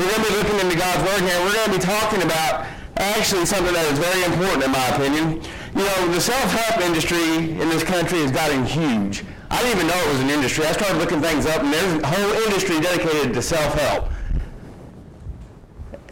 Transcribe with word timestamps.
We're 0.00 0.08
going 0.08 0.24
to 0.24 0.30
be 0.30 0.36
looking 0.38 0.60
into 0.60 0.78
God's 0.78 1.04
Word 1.04 1.28
here. 1.28 1.38
We're 1.44 1.52
going 1.52 1.72
to 1.72 1.76
be 1.78 1.84
talking 1.84 2.22
about 2.22 2.64
actually 2.96 3.44
something 3.44 3.74
that 3.74 3.84
is 3.92 3.98
very 3.98 4.24
important 4.24 4.64
in 4.64 4.72
my 4.72 4.86
opinion. 4.96 5.42
You 5.76 5.84
know, 5.84 6.08
the 6.08 6.20
self-help 6.22 6.80
industry 6.80 7.52
in 7.60 7.68
this 7.68 7.84
country 7.84 8.20
has 8.20 8.32
gotten 8.32 8.64
huge. 8.64 9.24
I 9.50 9.60
didn't 9.60 9.76
even 9.76 9.88
know 9.88 10.00
it 10.00 10.12
was 10.12 10.20
an 10.20 10.30
industry. 10.30 10.64
I 10.64 10.72
started 10.72 10.96
looking 10.96 11.20
things 11.20 11.44
up, 11.44 11.62
and 11.62 11.70
there's 11.70 12.02
a 12.02 12.06
whole 12.06 12.32
industry 12.48 12.80
dedicated 12.80 13.34
to 13.34 13.42
self-help. 13.42 14.08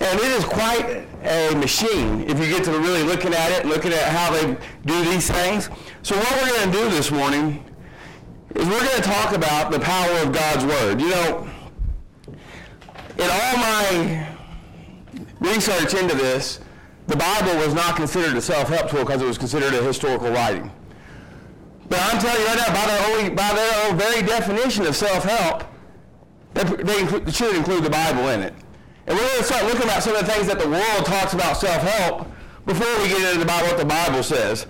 And 0.01 0.21
it 0.21 0.33
is 0.37 0.45
quite 0.45 1.09
a 1.25 1.55
machine 1.57 2.29
if 2.29 2.39
you 2.39 2.45
get 2.45 2.65
to 2.65 2.73
really 2.73 3.05
looking 3.05 3.33
at 3.33 3.53
it, 3.53 3.65
looking 3.65 3.95
at 3.95 4.05
how 4.13 4.31
they 4.31 4.55
do 4.85 5.05
these 5.07 5.31
things. 5.31 5.71
So 6.03 6.15
what 6.15 6.43
we're 6.43 6.59
going 6.59 6.71
to 6.71 6.79
do 6.79 6.91
this 6.91 7.11
morning 7.11 7.65
is 8.55 8.67
we're 8.67 8.85
going 8.85 8.97
to 8.97 9.09
talk 9.09 9.33
about 9.33 9.73
the 9.73 9.81
power 9.81 10.13
of 10.19 10.35
God's 10.35 10.67
Word. 10.67 11.01
You 11.01 11.09
know, 11.09 11.48
in 13.19 13.29
all 13.31 13.57
my 13.57 14.29
research 15.41 15.95
into 15.95 16.15
this, 16.15 16.61
the 17.09 17.17
Bible 17.17 17.57
was 17.57 17.75
not 17.75 17.97
considered 17.97 18.37
a 18.37 18.41
self-help 18.41 18.91
tool 18.91 19.01
because 19.01 19.21
it 19.21 19.27
was 19.27 19.39
considered 19.39 19.75
a 19.75 19.83
historical 19.83 20.31
writing. 20.31 20.71
But 21.89 22.01
I'm 22.01 22.21
telling 22.21 22.41
you 22.41 22.47
right 22.47 22.59
now, 22.59 22.75
by 22.75 22.87
their 22.87 23.27
own, 23.27 23.35
by 23.35 23.55
their 23.55 23.91
own 23.91 23.99
very 23.99 24.23
definition 24.23 24.87
of 24.87 24.95
self-help, 24.95 25.65
they, 26.55 26.65
they 26.65 27.33
should 27.33 27.57
include 27.57 27.85
the 27.85 27.91
Bible 27.91 28.29
in 28.29 28.43
it. 28.43 28.55
And 29.07 29.17
we're 29.17 29.27
going 29.27 29.39
to 29.39 29.45
start 29.45 29.65
looking 29.65 29.89
at 29.89 30.03
some 30.03 30.15
of 30.15 30.27
the 30.27 30.33
things 30.33 30.47
that 30.49 30.59
the 30.59 30.69
world 30.69 31.07
talks 31.07 31.33
about 31.33 31.57
self-help 31.57 32.29
before 32.67 33.03
we 33.03 33.09
get 33.09 33.33
into 33.33 33.43
about 33.43 33.63
what 33.63 33.79
the 33.79 33.87
Bible 33.87 34.23
says. 34.23 34.67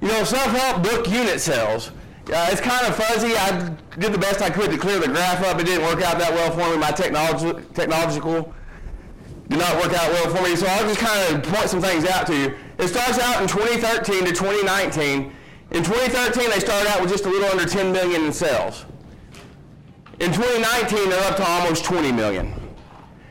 You 0.00 0.08
know, 0.08 0.24
self-help 0.24 0.82
book 0.82 1.08
unit 1.08 1.40
sales. 1.40 1.90
Uh, 2.32 2.48
it's 2.50 2.60
kind 2.60 2.86
of 2.86 2.96
fuzzy. 2.96 3.36
I 3.36 3.76
did 3.98 4.12
the 4.12 4.18
best 4.18 4.40
I 4.40 4.48
could 4.48 4.70
to 4.70 4.78
clear 4.78 4.98
the 4.98 5.08
graph 5.08 5.44
up. 5.44 5.60
It 5.60 5.66
didn't 5.66 5.84
work 5.84 6.02
out 6.02 6.18
that 6.18 6.32
well 6.32 6.50
for 6.52 6.72
me. 6.72 6.78
My 6.78 6.90
technology, 6.90 7.52
technological 7.74 8.54
did 9.48 9.58
not 9.58 9.74
work 9.76 9.92
out 9.92 10.10
well 10.10 10.34
for 10.34 10.42
me. 10.42 10.56
So 10.56 10.66
I'll 10.66 10.88
just 10.88 11.00
kind 11.00 11.34
of 11.34 11.42
point 11.52 11.68
some 11.68 11.82
things 11.82 12.06
out 12.06 12.26
to 12.28 12.34
you. 12.34 12.54
It 12.78 12.88
starts 12.88 13.18
out 13.18 13.42
in 13.42 13.48
2013 13.48 14.24
to 14.24 14.32
2019. 14.32 15.32
In 15.72 15.84
2013, 15.84 16.48
they 16.48 16.60
started 16.60 16.88
out 16.88 17.02
with 17.02 17.10
just 17.10 17.26
a 17.26 17.28
little 17.28 17.48
under 17.50 17.66
10 17.66 17.92
million 17.92 18.24
in 18.24 18.32
sales. 18.32 18.86
In 20.20 20.32
2019, 20.32 21.10
they're 21.10 21.30
up 21.30 21.36
to 21.36 21.46
almost 21.46 21.84
20 21.84 22.10
million. 22.10 22.54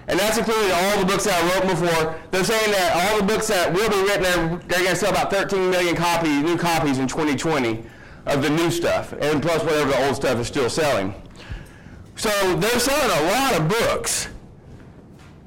And 0.07 0.19
that's 0.19 0.37
including 0.37 0.69
all 0.71 0.99
the 0.99 1.05
books 1.05 1.23
that 1.23 1.41
I 1.41 1.59
wrote 1.59 1.69
before. 1.69 2.19
They're 2.29 2.43
saying 2.43 2.71
that 2.73 2.93
all 2.93 3.21
the 3.21 3.25
books 3.25 3.47
that 3.47 3.73
will 3.73 3.89
be 3.89 4.01
written, 4.03 4.21
they're, 4.21 4.57
they're 4.67 4.83
going 4.83 4.89
to 4.89 4.95
sell 4.95 5.11
about 5.11 5.31
13 5.31 5.71
million 5.71 5.95
copies, 5.95 6.43
new 6.43 6.57
copies 6.57 6.99
in 6.99 7.07
2020 7.07 7.85
of 8.25 8.41
the 8.41 8.49
new 8.49 8.71
stuff, 8.71 9.13
and 9.13 9.41
plus 9.41 9.63
whatever 9.63 9.91
the 9.91 10.05
old 10.05 10.15
stuff 10.15 10.39
is 10.39 10.47
still 10.47 10.69
selling. 10.69 11.13
So 12.15 12.29
they're 12.55 12.79
selling 12.79 13.25
a 13.25 13.31
lot 13.31 13.59
of 13.59 13.67
books. 13.67 14.29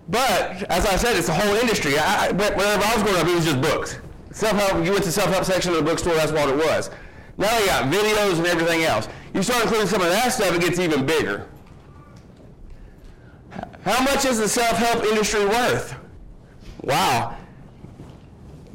But 0.09 0.63
as 0.71 0.87
I 0.87 0.97
said, 0.97 1.17
it's 1.17 1.29
a 1.29 1.35
whole 1.35 1.55
industry. 1.57 1.99
I, 1.99 2.31
whenever 2.33 2.85
I 2.85 2.95
was 2.95 3.03
growing 3.03 3.21
up, 3.21 3.27
it 3.27 3.35
was 3.35 3.45
just 3.45 3.61
books. 3.61 3.99
Self-help, 4.31 4.85
you 4.85 4.93
went 4.93 5.05
to 5.05 5.13
self-help 5.13 5.45
section 5.45 5.73
of 5.73 5.79
the 5.79 5.83
bookstore, 5.83 6.15
that's 6.15 6.33
what 6.33 6.49
it 6.49 6.57
was. 6.57 6.91
Now 7.39 7.59
you 7.59 7.67
got 7.67 7.93
videos 7.93 8.39
and 8.39 8.47
everything 8.47 8.83
else. 8.83 9.09
You 9.35 9.43
start 9.43 9.63
including 9.63 9.89
some 9.89 10.03
of 10.03 10.09
that 10.09 10.33
stuff, 10.33 10.55
it 10.55 10.61
gets 10.61 10.79
even 10.79 11.07
bigger. 11.07 11.49
How 13.83 14.03
much 14.03 14.25
is 14.25 14.39
the 14.39 14.49
self-help 14.49 15.05
industry 15.05 15.47
worth? 15.47 15.95
Wow. 16.83 17.37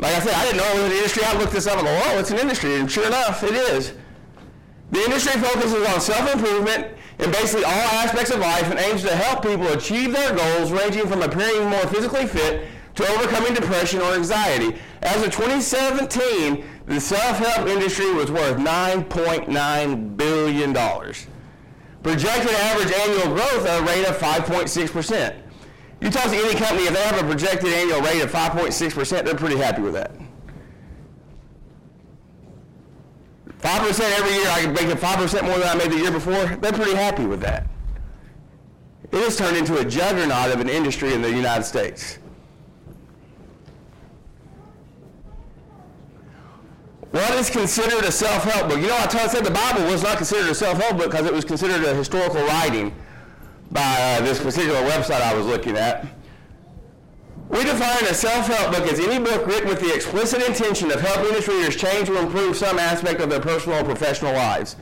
Like 0.01 0.15
I 0.15 0.19
said, 0.19 0.33
I 0.33 0.45
didn't 0.45 0.57
know 0.57 0.65
it 0.65 0.73
was 0.73 0.91
an 0.91 0.97
industry. 0.97 1.23
I 1.23 1.37
looked 1.37 1.53
this 1.53 1.67
up 1.67 1.77
and 1.77 1.85
go, 1.85 2.01
oh, 2.05 2.19
it's 2.19 2.31
an 2.31 2.39
industry. 2.39 2.79
And 2.79 2.91
sure 2.91 3.05
enough, 3.05 3.43
it 3.43 3.53
is. 3.53 3.93
The 4.89 4.99
industry 4.99 5.39
focuses 5.39 5.87
on 5.87 6.01
self-improvement 6.01 6.87
in 7.19 7.31
basically 7.31 7.65
all 7.65 7.71
aspects 7.71 8.31
of 8.31 8.39
life 8.39 8.63
and 8.63 8.79
aims 8.79 9.03
to 9.03 9.15
help 9.15 9.43
people 9.43 9.67
achieve 9.67 10.11
their 10.11 10.35
goals 10.35 10.71
ranging 10.71 11.07
from 11.07 11.21
appearing 11.21 11.69
more 11.69 11.85
physically 11.87 12.25
fit 12.25 12.67
to 12.95 13.07
overcoming 13.09 13.53
depression 13.53 14.01
or 14.01 14.15
anxiety. 14.15 14.75
As 15.03 15.17
of 15.23 15.31
2017, 15.31 16.65
the 16.87 16.99
self-help 16.99 17.67
industry 17.67 18.11
was 18.11 18.31
worth 18.31 18.57
$9.9 18.57 20.17
billion. 20.17 20.73
Projected 22.03 22.51
average 22.51 22.91
annual 22.91 23.35
growth 23.35 23.67
at 23.67 23.81
a 23.81 23.85
rate 23.85 24.05
of 24.07 24.17
5.6%. 24.17 25.40
You 26.01 26.09
talk 26.09 26.31
to 26.31 26.35
any 26.35 26.55
company, 26.55 26.87
if 26.87 26.93
they 26.93 27.01
have 27.01 27.23
a 27.23 27.23
projected 27.23 27.71
annual 27.73 28.01
rate 28.01 28.21
of 28.21 28.31
5.6%, 28.31 29.23
they're 29.23 29.35
pretty 29.35 29.57
happy 29.57 29.83
with 29.83 29.93
that. 29.93 30.11
5% 33.59 34.19
every 34.19 34.33
year, 34.33 34.47
I 34.49 34.61
can 34.61 34.73
make 34.73 34.85
it 34.85 34.97
5% 34.97 35.43
more 35.43 35.59
than 35.59 35.67
I 35.67 35.75
made 35.75 35.91
the 35.91 35.97
year 35.97 36.11
before, 36.11 36.57
they're 36.57 36.73
pretty 36.73 36.95
happy 36.95 37.27
with 37.27 37.41
that. 37.41 37.67
It 39.11 39.23
has 39.23 39.37
turned 39.37 39.57
into 39.57 39.77
a 39.77 39.85
juggernaut 39.85 40.51
of 40.51 40.59
an 40.59 40.69
industry 40.69 41.13
in 41.13 41.21
the 41.21 41.29
United 41.29 41.65
States. 41.65 42.17
What 47.11 47.29
is 47.31 47.49
considered 47.49 48.05
a 48.05 48.11
self-help 48.11 48.69
book? 48.69 48.79
You 48.79 48.87
know, 48.87 48.95
I, 48.95 49.27
said 49.27 49.43
the 49.43 49.51
Bible 49.51 49.83
was 49.83 50.01
not 50.01 50.17
considered 50.17 50.49
a 50.49 50.55
self-help 50.55 50.97
book 50.97 51.11
because 51.11 51.27
it 51.27 51.33
was 51.33 51.45
considered 51.45 51.83
a 51.83 51.93
historical 51.93 52.41
writing 52.45 52.95
by 53.71 53.81
uh, 53.81 54.21
this 54.21 54.39
particular 54.39 54.79
website 54.81 55.21
I 55.21 55.33
was 55.33 55.45
looking 55.45 55.77
at. 55.77 56.05
We 57.49 57.63
define 57.63 58.03
a 58.05 58.13
self-help 58.13 58.75
book 58.75 58.91
as 58.91 58.99
any 58.99 59.23
book 59.23 59.45
written 59.45 59.67
with 59.67 59.81
the 59.81 59.93
explicit 59.93 60.41
intention 60.43 60.89
of 60.91 61.01
helping 61.01 61.35
its 61.35 61.47
readers 61.47 61.75
change 61.75 62.09
or 62.09 62.17
improve 62.17 62.55
some 62.55 62.79
aspect 62.79 63.19
of 63.19 63.29
their 63.29 63.41
personal 63.41 63.79
or 63.79 63.83
professional 63.83 64.33
lives. 64.33 64.77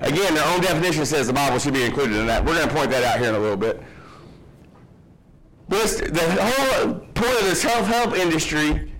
Again, 0.00 0.34
their 0.34 0.46
own 0.54 0.60
definition 0.60 1.06
says 1.06 1.26
the 1.26 1.32
Bible 1.32 1.58
should 1.58 1.74
be 1.74 1.84
included 1.84 2.16
in 2.16 2.26
that. 2.26 2.44
We're 2.44 2.56
going 2.56 2.68
to 2.68 2.74
point 2.74 2.90
that 2.90 3.04
out 3.04 3.18
here 3.18 3.30
in 3.30 3.34
a 3.34 3.38
little 3.38 3.56
bit. 3.56 3.82
But 5.68 5.88
the 5.88 6.20
whole 6.40 6.94
point 6.94 7.40
of 7.40 7.48
the 7.48 7.54
self-help 7.54 8.16
industry 8.16 8.92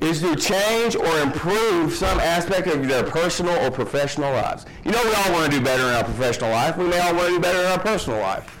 is 0.00 0.20
to 0.20 0.34
change 0.36 0.96
or 0.96 1.20
improve 1.20 1.94
some 1.94 2.18
aspect 2.20 2.66
of 2.66 2.86
their 2.86 3.04
personal 3.04 3.56
or 3.64 3.70
professional 3.70 4.32
lives. 4.32 4.66
You 4.84 4.90
know, 4.90 5.02
we 5.04 5.14
all 5.14 5.32
want 5.32 5.52
to 5.52 5.58
do 5.58 5.64
better 5.64 5.82
in 5.82 5.94
our 5.94 6.04
professional 6.04 6.50
life. 6.50 6.76
We 6.76 6.88
may 6.88 6.98
all 6.98 7.14
want 7.14 7.28
to 7.28 7.34
do 7.34 7.40
better 7.40 7.60
in 7.60 7.66
our 7.66 7.78
personal 7.78 8.20
life. 8.20 8.58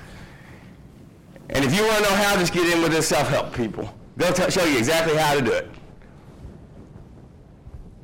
And 1.50 1.64
if 1.64 1.74
you 1.74 1.84
want 1.84 1.96
to 1.98 2.02
know 2.04 2.16
how, 2.16 2.38
just 2.38 2.52
get 2.52 2.72
in 2.72 2.82
with 2.82 2.92
this 2.92 3.08
self-help 3.08 3.52
people. 3.52 3.92
They'll 4.16 4.32
t- 4.32 4.50
show 4.50 4.64
you 4.64 4.78
exactly 4.78 5.16
how 5.16 5.34
to 5.34 5.42
do 5.42 5.52
it. 5.52 5.68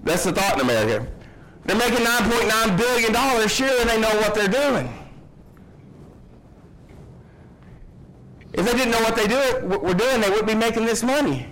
That's 0.03 0.25
the 0.25 0.33
thought 0.33 0.55
in 0.55 0.61
America. 0.61 1.07
They're 1.65 1.77
making 1.77 2.05
$9.9 2.05 2.77
billion. 2.77 3.49
Surely 3.49 3.85
they 3.85 4.01
know 4.01 4.09
what 4.21 4.35
they're 4.35 4.49
doing. 4.49 4.93
If 8.53 8.67
they 8.67 8.73
didn't 8.73 8.91
know 8.91 9.01
what 9.01 9.15
they 9.15 9.29
do, 9.29 9.67
were 9.79 9.95
doing, 9.95 10.21
they 10.21 10.29
wouldn't 10.29 10.49
be 10.49 10.55
making 10.55 10.85
this 10.85 11.03
money. 11.03 11.47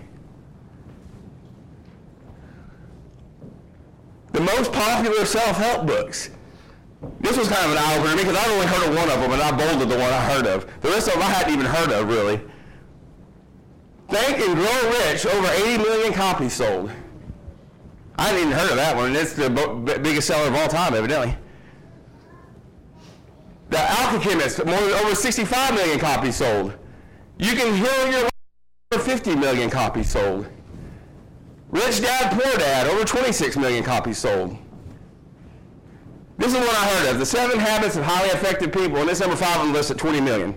The 4.32 4.40
most 4.40 4.72
popular 4.72 5.24
self-help 5.24 5.86
books. 5.86 6.30
This 7.20 7.36
was 7.36 7.48
kind 7.48 7.64
of 7.64 7.72
an 7.72 7.78
eye-opener 7.78 8.16
because 8.16 8.36
I've 8.36 8.50
only 8.50 8.66
heard 8.66 8.88
of 8.88 8.96
one 8.96 9.10
of 9.10 9.20
them, 9.20 9.32
and 9.32 9.42
I 9.42 9.50
bolded 9.56 9.88
the 9.88 9.98
one 9.98 10.12
I 10.12 10.20
heard 10.20 10.46
of. 10.46 10.66
The 10.80 10.88
rest 10.88 11.08
of 11.08 11.14
them 11.14 11.22
I 11.22 11.26
hadn't 11.26 11.52
even 11.54 11.66
heard 11.66 11.90
of, 11.92 12.08
really. 12.08 12.40
Think 14.08 14.38
and 14.40 14.54
Grow 14.54 14.90
Rich, 14.90 15.26
over 15.26 15.48
80 15.48 15.78
million 15.82 16.12
copies 16.12 16.54
sold. 16.54 16.90
I 18.18 18.28
hadn't 18.28 18.40
even 18.40 18.52
heard 18.52 18.70
of 18.70 18.76
that 18.76 18.96
one. 18.96 19.14
It's 19.14 19.34
the 19.34 19.48
biggest 20.02 20.26
seller 20.26 20.48
of 20.48 20.54
all 20.54 20.68
time, 20.68 20.94
evidently. 20.94 21.36
The 23.70 23.78
Alchemist, 23.78 24.64
more 24.64 24.80
than 24.80 24.92
over 25.04 25.14
65 25.14 25.74
million 25.74 25.98
copies 25.98 26.36
sold. 26.36 26.74
You 27.38 27.54
can 27.54 27.74
heal 27.74 28.10
your 28.10 28.22
life, 28.22 28.30
over 28.92 29.02
50 29.04 29.36
million 29.36 29.70
copies 29.70 30.10
sold. 30.10 30.48
Rich 31.70 32.00
Dad, 32.00 32.32
Poor 32.32 32.58
Dad, 32.58 32.86
over 32.86 33.04
26 33.04 33.56
million 33.56 33.84
copies 33.84 34.18
sold. 34.18 34.56
This 36.38 36.54
is 36.54 36.58
what 36.60 36.70
I 36.70 36.88
heard 36.88 37.10
of. 37.10 37.18
The 37.18 37.26
Seven 37.26 37.58
Habits 37.58 37.96
of 37.96 38.04
Highly 38.04 38.28
Effective 38.28 38.72
People, 38.72 38.98
and 38.98 39.08
this 39.08 39.20
number 39.20 39.36
five 39.36 39.58
on 39.60 39.68
the 39.68 39.72
list 39.74 39.90
at 39.90 39.98
20 39.98 40.20
million. 40.20 40.54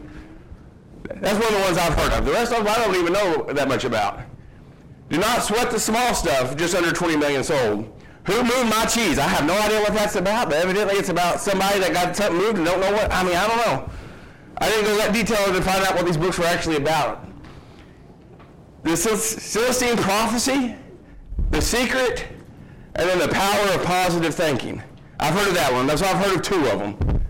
That's 1.15 1.37
one 1.37 1.53
of 1.53 1.59
the 1.59 1.65
ones 1.65 1.77
I've 1.77 1.93
heard 1.95 2.13
of. 2.13 2.25
The 2.25 2.31
rest 2.31 2.53
of 2.53 2.63
them 2.63 2.67
I 2.67 2.77
don't 2.77 2.95
even 2.95 3.13
know 3.13 3.43
that 3.51 3.67
much 3.67 3.83
about. 3.83 4.21
Do 5.09 5.17
not 5.17 5.43
sweat 5.43 5.71
the 5.71 5.79
small 5.79 6.13
stuff, 6.13 6.55
just 6.55 6.73
under 6.75 6.91
20 6.91 7.17
million 7.17 7.43
sold. 7.43 7.91
Who 8.27 8.43
moved 8.43 8.69
my 8.69 8.85
cheese? 8.85 9.17
I 9.17 9.27
have 9.27 9.45
no 9.45 9.59
idea 9.59 9.79
what 9.81 9.93
that's 9.93 10.15
about, 10.15 10.49
but 10.49 10.57
evidently 10.57 10.95
it's 10.95 11.09
about 11.09 11.41
somebody 11.41 11.79
that 11.79 11.91
got 11.91 12.15
something 12.15 12.37
moved 12.37 12.57
and 12.57 12.65
don't 12.65 12.79
know 12.79 12.91
what. 12.93 13.11
I 13.11 13.23
mean, 13.23 13.35
I 13.35 13.47
don't 13.47 13.57
know. 13.57 13.89
I 14.59 14.69
didn't 14.69 14.85
go 14.85 14.95
that 14.97 15.13
detailed 15.13 15.55
to 15.55 15.61
find 15.61 15.83
out 15.83 15.95
what 15.95 16.05
these 16.05 16.17
books 16.17 16.37
were 16.37 16.45
actually 16.45 16.77
about. 16.77 17.27
The 18.83 18.95
Celestine 18.95 19.97
Prophecy, 19.97 20.75
the 21.51 21.61
Secret, 21.61 22.25
and 22.95 23.09
then 23.09 23.19
The 23.19 23.27
Power 23.27 23.75
of 23.75 23.83
Positive 23.83 24.33
Thinking. 24.33 24.81
I've 25.19 25.33
heard 25.33 25.49
of 25.49 25.53
that 25.53 25.71
one. 25.71 25.85
That's 25.85 26.01
why 26.01 26.09
I've 26.09 26.25
heard 26.25 26.35
of 26.37 26.41
two 26.41 26.65
of 26.67 26.79
them. 26.79 27.21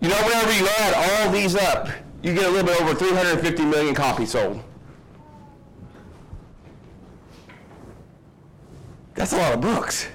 You 0.00 0.08
know, 0.08 0.16
whenever 0.16 0.52
you 0.52 0.66
add 0.78 0.94
all 0.94 1.32
these 1.32 1.54
up, 1.54 1.88
you 2.22 2.34
get 2.34 2.44
a 2.44 2.50
little 2.50 2.66
bit 2.66 2.80
over 2.80 2.94
350 2.94 3.64
million 3.64 3.94
copies 3.94 4.30
sold. 4.32 4.62
That's 9.14 9.32
a 9.32 9.36
lot 9.36 9.54
of 9.54 9.60
books. 9.60 10.08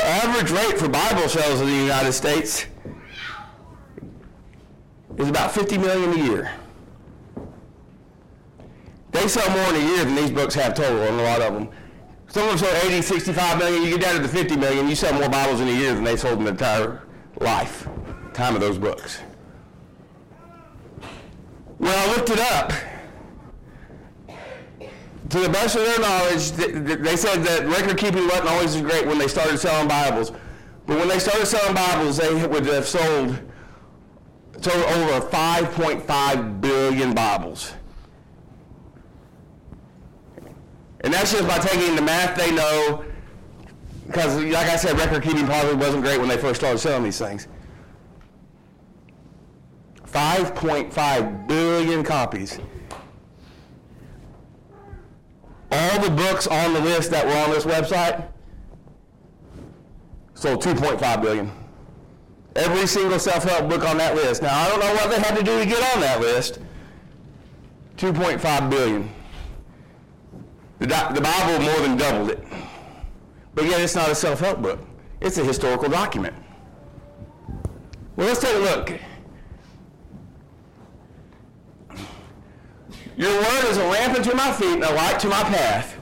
Average 0.00 0.50
rate 0.50 0.78
for 0.78 0.88
Bible 0.88 1.28
sales 1.28 1.60
in 1.60 1.66
the 1.66 1.72
United 1.72 2.12
States 2.12 2.66
is 5.18 5.28
about 5.28 5.52
50 5.52 5.78
million 5.78 6.12
a 6.12 6.24
year. 6.24 6.52
They 9.10 9.28
sell 9.28 9.48
more 9.50 9.74
in 9.74 9.82
a 9.82 9.94
year 9.94 10.04
than 10.04 10.14
these 10.14 10.30
books 10.30 10.54
have 10.54 10.74
total, 10.74 11.02
and 11.02 11.20
a 11.20 11.22
lot 11.22 11.42
of 11.42 11.54
them. 11.54 11.68
Some 12.28 12.44
of 12.44 12.48
them 12.48 12.58
sell 12.58 12.86
80, 12.90 13.02
65 13.02 13.58
million. 13.58 13.82
You 13.82 13.90
get 13.90 14.00
down 14.00 14.14
to 14.16 14.22
the 14.22 14.28
50 14.28 14.56
million, 14.56 14.88
you 14.88 14.94
sell 14.94 15.12
more 15.12 15.28
Bibles 15.28 15.60
in 15.60 15.68
a 15.68 15.72
year 15.72 15.94
than 15.94 16.04
they 16.04 16.16
sold 16.16 16.38
in 16.38 16.44
the 16.44 16.52
entire 16.52 17.02
life, 17.40 17.86
time 18.32 18.54
of 18.54 18.60
those 18.60 18.78
books. 18.78 19.18
When 21.76 21.92
I 21.92 22.06
looked 22.14 22.30
it 22.30 22.40
up, 22.40 22.72
to 25.32 25.40
the 25.40 25.48
best 25.48 25.76
of 25.76 25.82
their 25.82 25.98
knowledge, 25.98 26.50
they 26.50 27.16
said 27.16 27.42
that 27.42 27.64
record 27.64 27.96
keeping 27.96 28.26
wasn't 28.26 28.46
always 28.46 28.78
great 28.82 29.06
when 29.06 29.16
they 29.16 29.28
started 29.28 29.56
selling 29.56 29.88
Bibles. 29.88 30.30
But 30.86 30.98
when 30.98 31.08
they 31.08 31.18
started 31.18 31.46
selling 31.46 31.74
Bibles, 31.74 32.18
they 32.18 32.46
would 32.46 32.66
have 32.66 32.86
sold 32.86 33.40
sold 34.60 34.84
over 34.84 35.26
5.5 35.26 36.60
billion 36.60 37.14
Bibles. 37.14 37.72
And 41.00 41.12
that's 41.12 41.32
just 41.32 41.48
by 41.48 41.58
taking 41.58 41.96
the 41.96 42.02
math 42.02 42.36
they 42.36 42.54
know, 42.54 43.02
because 44.06 44.36
like 44.36 44.68
I 44.68 44.76
said, 44.76 44.98
record 44.98 45.22
keeping 45.22 45.46
probably 45.46 45.74
wasn't 45.74 46.04
great 46.04 46.20
when 46.20 46.28
they 46.28 46.36
first 46.36 46.60
started 46.60 46.78
selling 46.78 47.04
these 47.04 47.18
things. 47.18 47.48
5.5 50.06 51.48
billion 51.48 52.04
copies. 52.04 52.60
All 55.72 56.00
the 56.00 56.10
books 56.10 56.46
on 56.46 56.74
the 56.74 56.80
list 56.80 57.10
that 57.12 57.24
were 57.24 57.32
on 57.32 57.50
this 57.50 57.64
website 57.64 58.28
sold 60.34 60.62
2.5 60.62 61.22
billion. 61.22 61.50
Every 62.54 62.86
single 62.86 63.18
self-help 63.18 63.70
book 63.70 63.88
on 63.88 63.96
that 63.96 64.14
list. 64.14 64.42
Now, 64.42 64.54
I 64.54 64.68
don't 64.68 64.80
know 64.80 64.92
what 64.92 65.08
they 65.08 65.18
had 65.18 65.34
to 65.38 65.42
do 65.42 65.58
to 65.58 65.64
get 65.64 65.82
on 65.94 66.02
that 66.02 66.20
list. 66.20 66.58
2.5 67.96 68.68
billion. 68.68 69.10
The, 70.78 70.86
the 70.86 71.20
Bible 71.22 71.64
more 71.64 71.80
than 71.80 71.96
doubled 71.96 72.30
it. 72.30 72.44
But 73.54 73.64
yet 73.64 73.80
it's 73.80 73.94
not 73.94 74.10
a 74.10 74.14
self-help 74.14 74.60
book. 74.60 74.80
It's 75.22 75.38
a 75.38 75.44
historical 75.44 75.88
document. 75.88 76.34
Well, 78.16 78.26
let's 78.26 78.40
take 78.40 78.54
a 78.54 78.58
look. 78.58 78.92
Your 83.16 83.30
word 83.30 83.64
is 83.64 83.76
a 83.76 83.84
lamp 83.84 84.16
unto 84.16 84.34
my 84.34 84.52
feet 84.52 84.72
and 84.72 84.84
a 84.84 84.94
light 84.94 85.20
to 85.20 85.28
my 85.28 85.42
path. 85.42 85.98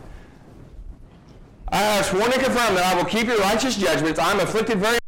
I 1.69 1.79
have 1.79 2.07
sworn 2.07 2.33
and 2.33 2.35
confirmed 2.35 2.77
that 2.77 2.85
I 2.85 2.97
will 2.97 3.05
keep 3.05 3.27
your 3.27 3.39
righteous 3.39 3.77
judgments. 3.77 4.19
I 4.19 4.31
am 4.33 4.41
afflicted 4.41 4.79
very 4.79 4.99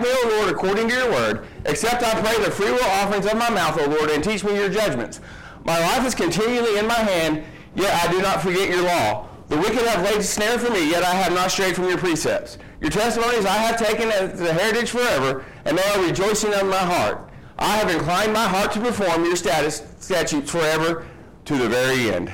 O 0.00 0.38
Lord, 0.38 0.54
according 0.54 0.88
to 0.88 0.94
your 0.94 1.10
word, 1.10 1.46
except 1.64 2.04
I 2.04 2.20
pray 2.20 2.44
the 2.44 2.50
free 2.50 2.70
will 2.70 2.84
offerings 2.84 3.26
of 3.26 3.36
my 3.36 3.50
mouth, 3.50 3.80
O 3.80 3.86
Lord, 3.86 4.10
and 4.10 4.22
teach 4.22 4.44
me 4.44 4.54
your 4.54 4.68
judgments. 4.68 5.20
My 5.64 5.78
life 5.80 6.06
is 6.06 6.14
continually 6.14 6.78
in 6.78 6.86
my 6.86 6.94
hand, 6.94 7.42
yet 7.74 7.92
I 8.04 8.12
do 8.12 8.22
not 8.22 8.40
forget 8.40 8.68
your 8.68 8.82
law. 8.82 9.26
The 9.48 9.56
wicked 9.56 9.86
have 9.86 10.04
laid 10.04 10.18
a 10.18 10.22
snare 10.22 10.58
for 10.58 10.70
me, 10.70 10.88
yet 10.88 11.02
I 11.02 11.14
have 11.14 11.32
not 11.32 11.50
strayed 11.50 11.74
from 11.74 11.88
your 11.88 11.98
precepts. 11.98 12.58
Your 12.80 12.90
testimonies 12.90 13.44
I 13.44 13.56
have 13.56 13.76
taken 13.76 14.10
as 14.10 14.40
a 14.40 14.52
heritage 14.52 14.90
forever, 14.90 15.44
and 15.64 15.76
they 15.76 15.82
are 15.82 16.06
rejoicing 16.06 16.52
in 16.52 16.68
my 16.68 16.76
heart. 16.76 17.28
I 17.58 17.76
have 17.78 17.90
inclined 17.90 18.32
my 18.32 18.46
heart 18.46 18.70
to 18.72 18.80
perform 18.80 19.24
your 19.24 19.34
status, 19.34 19.82
statutes 19.98 20.50
forever 20.50 21.04
to 21.48 21.56
the 21.56 21.66
very 21.66 22.10
end. 22.10 22.30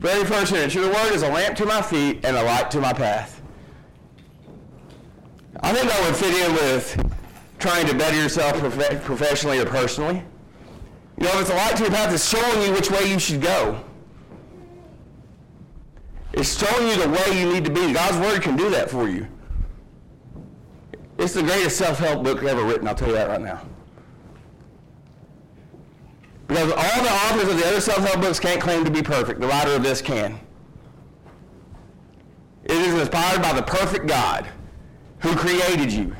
Very 0.00 0.24
first 0.24 0.50
sentence, 0.50 0.74
your 0.74 0.92
word 0.92 1.12
is 1.12 1.22
a 1.22 1.28
lamp 1.28 1.56
to 1.58 1.64
my 1.64 1.80
feet 1.80 2.24
and 2.24 2.36
a 2.36 2.42
light 2.42 2.68
to 2.72 2.80
my 2.80 2.92
path. 2.92 3.40
I 5.60 5.72
think 5.72 5.88
that 5.88 6.04
would 6.04 6.16
fit 6.16 6.34
in 6.34 6.52
with 6.52 7.14
trying 7.60 7.86
to 7.86 7.94
better 7.94 8.20
yourself 8.20 8.58
prof- 8.58 9.04
professionally 9.04 9.60
or 9.60 9.66
personally. 9.66 10.24
You 11.16 11.26
know, 11.26 11.30
if 11.34 11.42
it's 11.42 11.50
a 11.50 11.54
light 11.54 11.76
to 11.76 11.84
your 11.84 11.92
path, 11.92 12.12
it's 12.12 12.28
showing 12.28 12.66
you 12.66 12.72
which 12.72 12.90
way 12.90 13.08
you 13.08 13.20
should 13.20 13.40
go. 13.40 13.80
It's 16.32 16.58
showing 16.58 16.88
you 16.88 17.04
the 17.04 17.08
way 17.08 17.40
you 17.40 17.52
need 17.52 17.64
to 17.66 17.70
be. 17.70 17.92
God's 17.92 18.18
Word 18.18 18.42
can 18.42 18.56
do 18.56 18.68
that 18.70 18.90
for 18.90 19.08
you. 19.08 19.28
It's 21.18 21.34
the 21.34 21.44
greatest 21.44 21.76
self-help 21.76 22.24
book 22.24 22.42
ever 22.42 22.64
written, 22.64 22.88
I'll 22.88 22.96
tell 22.96 23.06
you 23.06 23.14
that 23.14 23.28
right 23.28 23.40
now. 23.40 23.62
Because 26.52 26.70
all 26.72 27.02
the 27.02 27.10
authors 27.10 27.50
of 27.50 27.58
the 27.58 27.66
other 27.66 27.80
self-help 27.80 28.20
books 28.20 28.38
can't 28.38 28.60
claim 28.60 28.84
to 28.84 28.90
be 28.90 29.00
perfect. 29.00 29.40
The 29.40 29.46
writer 29.46 29.70
of 29.70 29.82
this 29.82 30.02
can. 30.02 30.38
It 32.64 32.72
is 32.72 32.92
inspired 32.92 33.40
by 33.40 33.54
the 33.54 33.62
perfect 33.62 34.06
God 34.06 34.46
who 35.20 35.34
created 35.34 35.90
you. 35.90 36.14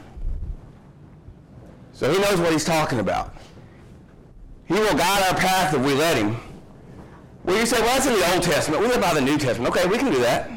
So 1.92 2.10
he 2.10 2.18
knows 2.18 2.40
what 2.40 2.50
he's 2.50 2.64
talking 2.64 2.98
about. 2.98 3.36
He 4.64 4.72
will 4.72 4.94
guide 4.94 5.22
our 5.28 5.38
path 5.38 5.74
if 5.74 5.84
we 5.84 5.92
let 5.92 6.16
him. 6.16 6.38
Well, 7.44 7.58
you 7.58 7.66
say, 7.66 7.78
well, 7.82 7.88
that's 7.88 8.06
in 8.06 8.14
the 8.14 8.32
Old 8.32 8.42
Testament. 8.42 8.80
We 8.80 8.88
live 8.88 9.02
by 9.02 9.12
the 9.12 9.20
New 9.20 9.36
Testament. 9.36 9.76
Okay, 9.76 9.86
we 9.86 9.98
can 9.98 10.10
do 10.10 10.20
that. 10.20 10.50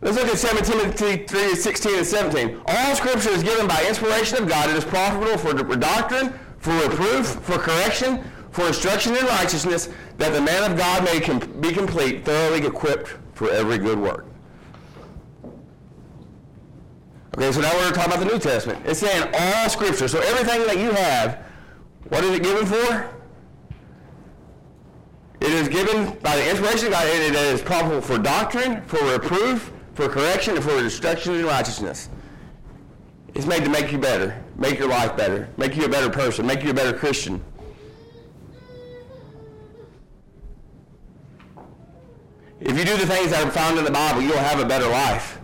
Let's 0.00 0.16
look 0.16 0.26
at 0.26 0.64
2 0.64 0.72
Timothy 0.72 1.24
3, 1.24 1.54
16 1.54 1.98
and 1.98 2.06
17. 2.06 2.60
All 2.66 2.96
scripture 2.96 3.30
is 3.30 3.44
given 3.44 3.68
by 3.68 3.84
inspiration 3.86 4.42
of 4.42 4.48
God. 4.48 4.70
It 4.70 4.76
is 4.76 4.84
profitable 4.84 5.38
for 5.38 5.76
doctrine, 5.76 6.34
for 6.64 6.72
reproof, 6.88 7.26
for 7.26 7.58
correction, 7.58 8.24
for 8.50 8.66
instruction 8.66 9.14
in 9.14 9.26
righteousness, 9.26 9.90
that 10.16 10.32
the 10.32 10.40
man 10.40 10.70
of 10.70 10.78
God 10.78 11.04
may 11.04 11.20
com- 11.20 11.38
be 11.60 11.70
complete, 11.72 12.24
thoroughly 12.24 12.66
equipped 12.66 13.18
for 13.34 13.50
every 13.50 13.76
good 13.76 13.98
work. 13.98 14.24
Okay, 17.36 17.52
so 17.52 17.60
now 17.60 17.70
we're 17.74 17.90
talking 17.90 18.14
about 18.14 18.24
the 18.24 18.32
New 18.32 18.38
Testament. 18.38 18.80
It's 18.86 19.00
saying 19.00 19.30
all 19.34 19.68
Scripture. 19.68 20.08
So 20.08 20.20
everything 20.20 20.66
that 20.66 20.78
you 20.78 20.90
have, 20.92 21.44
what 22.08 22.24
is 22.24 22.30
it 22.30 22.42
given 22.42 22.64
for? 22.64 23.10
It 25.42 25.50
is 25.50 25.68
given 25.68 26.16
by 26.20 26.36
the 26.36 26.48
inspiration 26.48 26.86
of 26.86 26.92
God, 26.94 27.06
and 27.06 27.34
it 27.34 27.38
is 27.38 27.60
profitable 27.60 28.00
for 28.00 28.16
doctrine, 28.16 28.80
for 28.86 29.04
reproof, 29.04 29.70
for 29.92 30.08
correction, 30.08 30.54
and 30.54 30.64
for 30.64 30.78
instruction 30.78 31.34
in 31.34 31.44
righteousness. 31.44 32.08
It's 33.34 33.44
made 33.44 33.64
to 33.64 33.70
make 33.70 33.92
you 33.92 33.98
better, 33.98 34.42
make 34.56 34.78
your 34.78 34.88
life 34.88 35.16
better, 35.16 35.48
make 35.56 35.76
you 35.76 35.84
a 35.84 35.88
better 35.88 36.10
person, 36.10 36.46
make 36.46 36.62
you 36.62 36.70
a 36.70 36.74
better 36.74 36.96
Christian. 36.96 37.42
If 42.60 42.78
you 42.78 42.84
do 42.84 42.96
the 42.96 43.06
things 43.06 43.30
that 43.30 43.44
are 43.44 43.50
found 43.50 43.78
in 43.78 43.84
the 43.84 43.90
Bible, 43.90 44.22
you'll 44.22 44.38
have 44.38 44.58
a 44.58 44.64
better 44.64 44.88
life. 44.88 45.38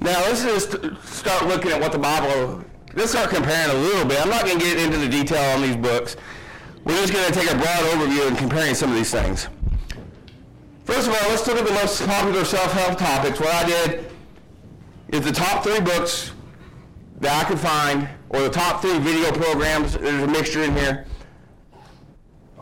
Now 0.00 0.18
let's 0.20 0.42
just 0.42 0.76
start 1.04 1.46
looking 1.46 1.72
at 1.72 1.80
what 1.80 1.92
the 1.92 1.98
Bible, 1.98 2.64
let's 2.94 3.10
start 3.10 3.30
comparing 3.30 3.76
a 3.76 3.80
little 3.80 4.06
bit. 4.06 4.20
I'm 4.20 4.30
not 4.30 4.44
going 4.44 4.58
to 4.58 4.64
get 4.64 4.78
into 4.78 4.98
the 4.98 5.08
detail 5.08 5.42
on 5.56 5.62
these 5.62 5.76
books. 5.76 6.16
We're 6.84 6.96
just 7.00 7.12
going 7.12 7.26
to 7.26 7.32
take 7.32 7.50
a 7.50 7.56
broad 7.56 7.80
overview 7.92 8.28
and 8.28 8.38
comparing 8.38 8.74
some 8.74 8.90
of 8.90 8.96
these 8.96 9.10
things. 9.10 9.48
First 10.84 11.08
of 11.08 11.14
all, 11.14 11.28
let's 11.28 11.46
look 11.46 11.58
at 11.58 11.66
the 11.66 11.72
most 11.72 12.04
popular 12.06 12.44
self-help 12.44 12.98
topics. 12.98 13.38
What 13.38 13.54
I 13.54 13.66
did 13.66 14.09
is 15.12 15.24
the 15.24 15.32
top 15.32 15.64
three 15.64 15.80
books 15.80 16.32
that 17.20 17.44
I 17.44 17.48
could 17.48 17.58
find, 17.58 18.08
or 18.30 18.40
the 18.42 18.50
top 18.50 18.80
three 18.80 18.98
video 18.98 19.32
programs, 19.32 19.94
there's 19.94 20.22
a 20.22 20.26
mixture 20.26 20.62
in 20.62 20.74
here, 20.74 21.06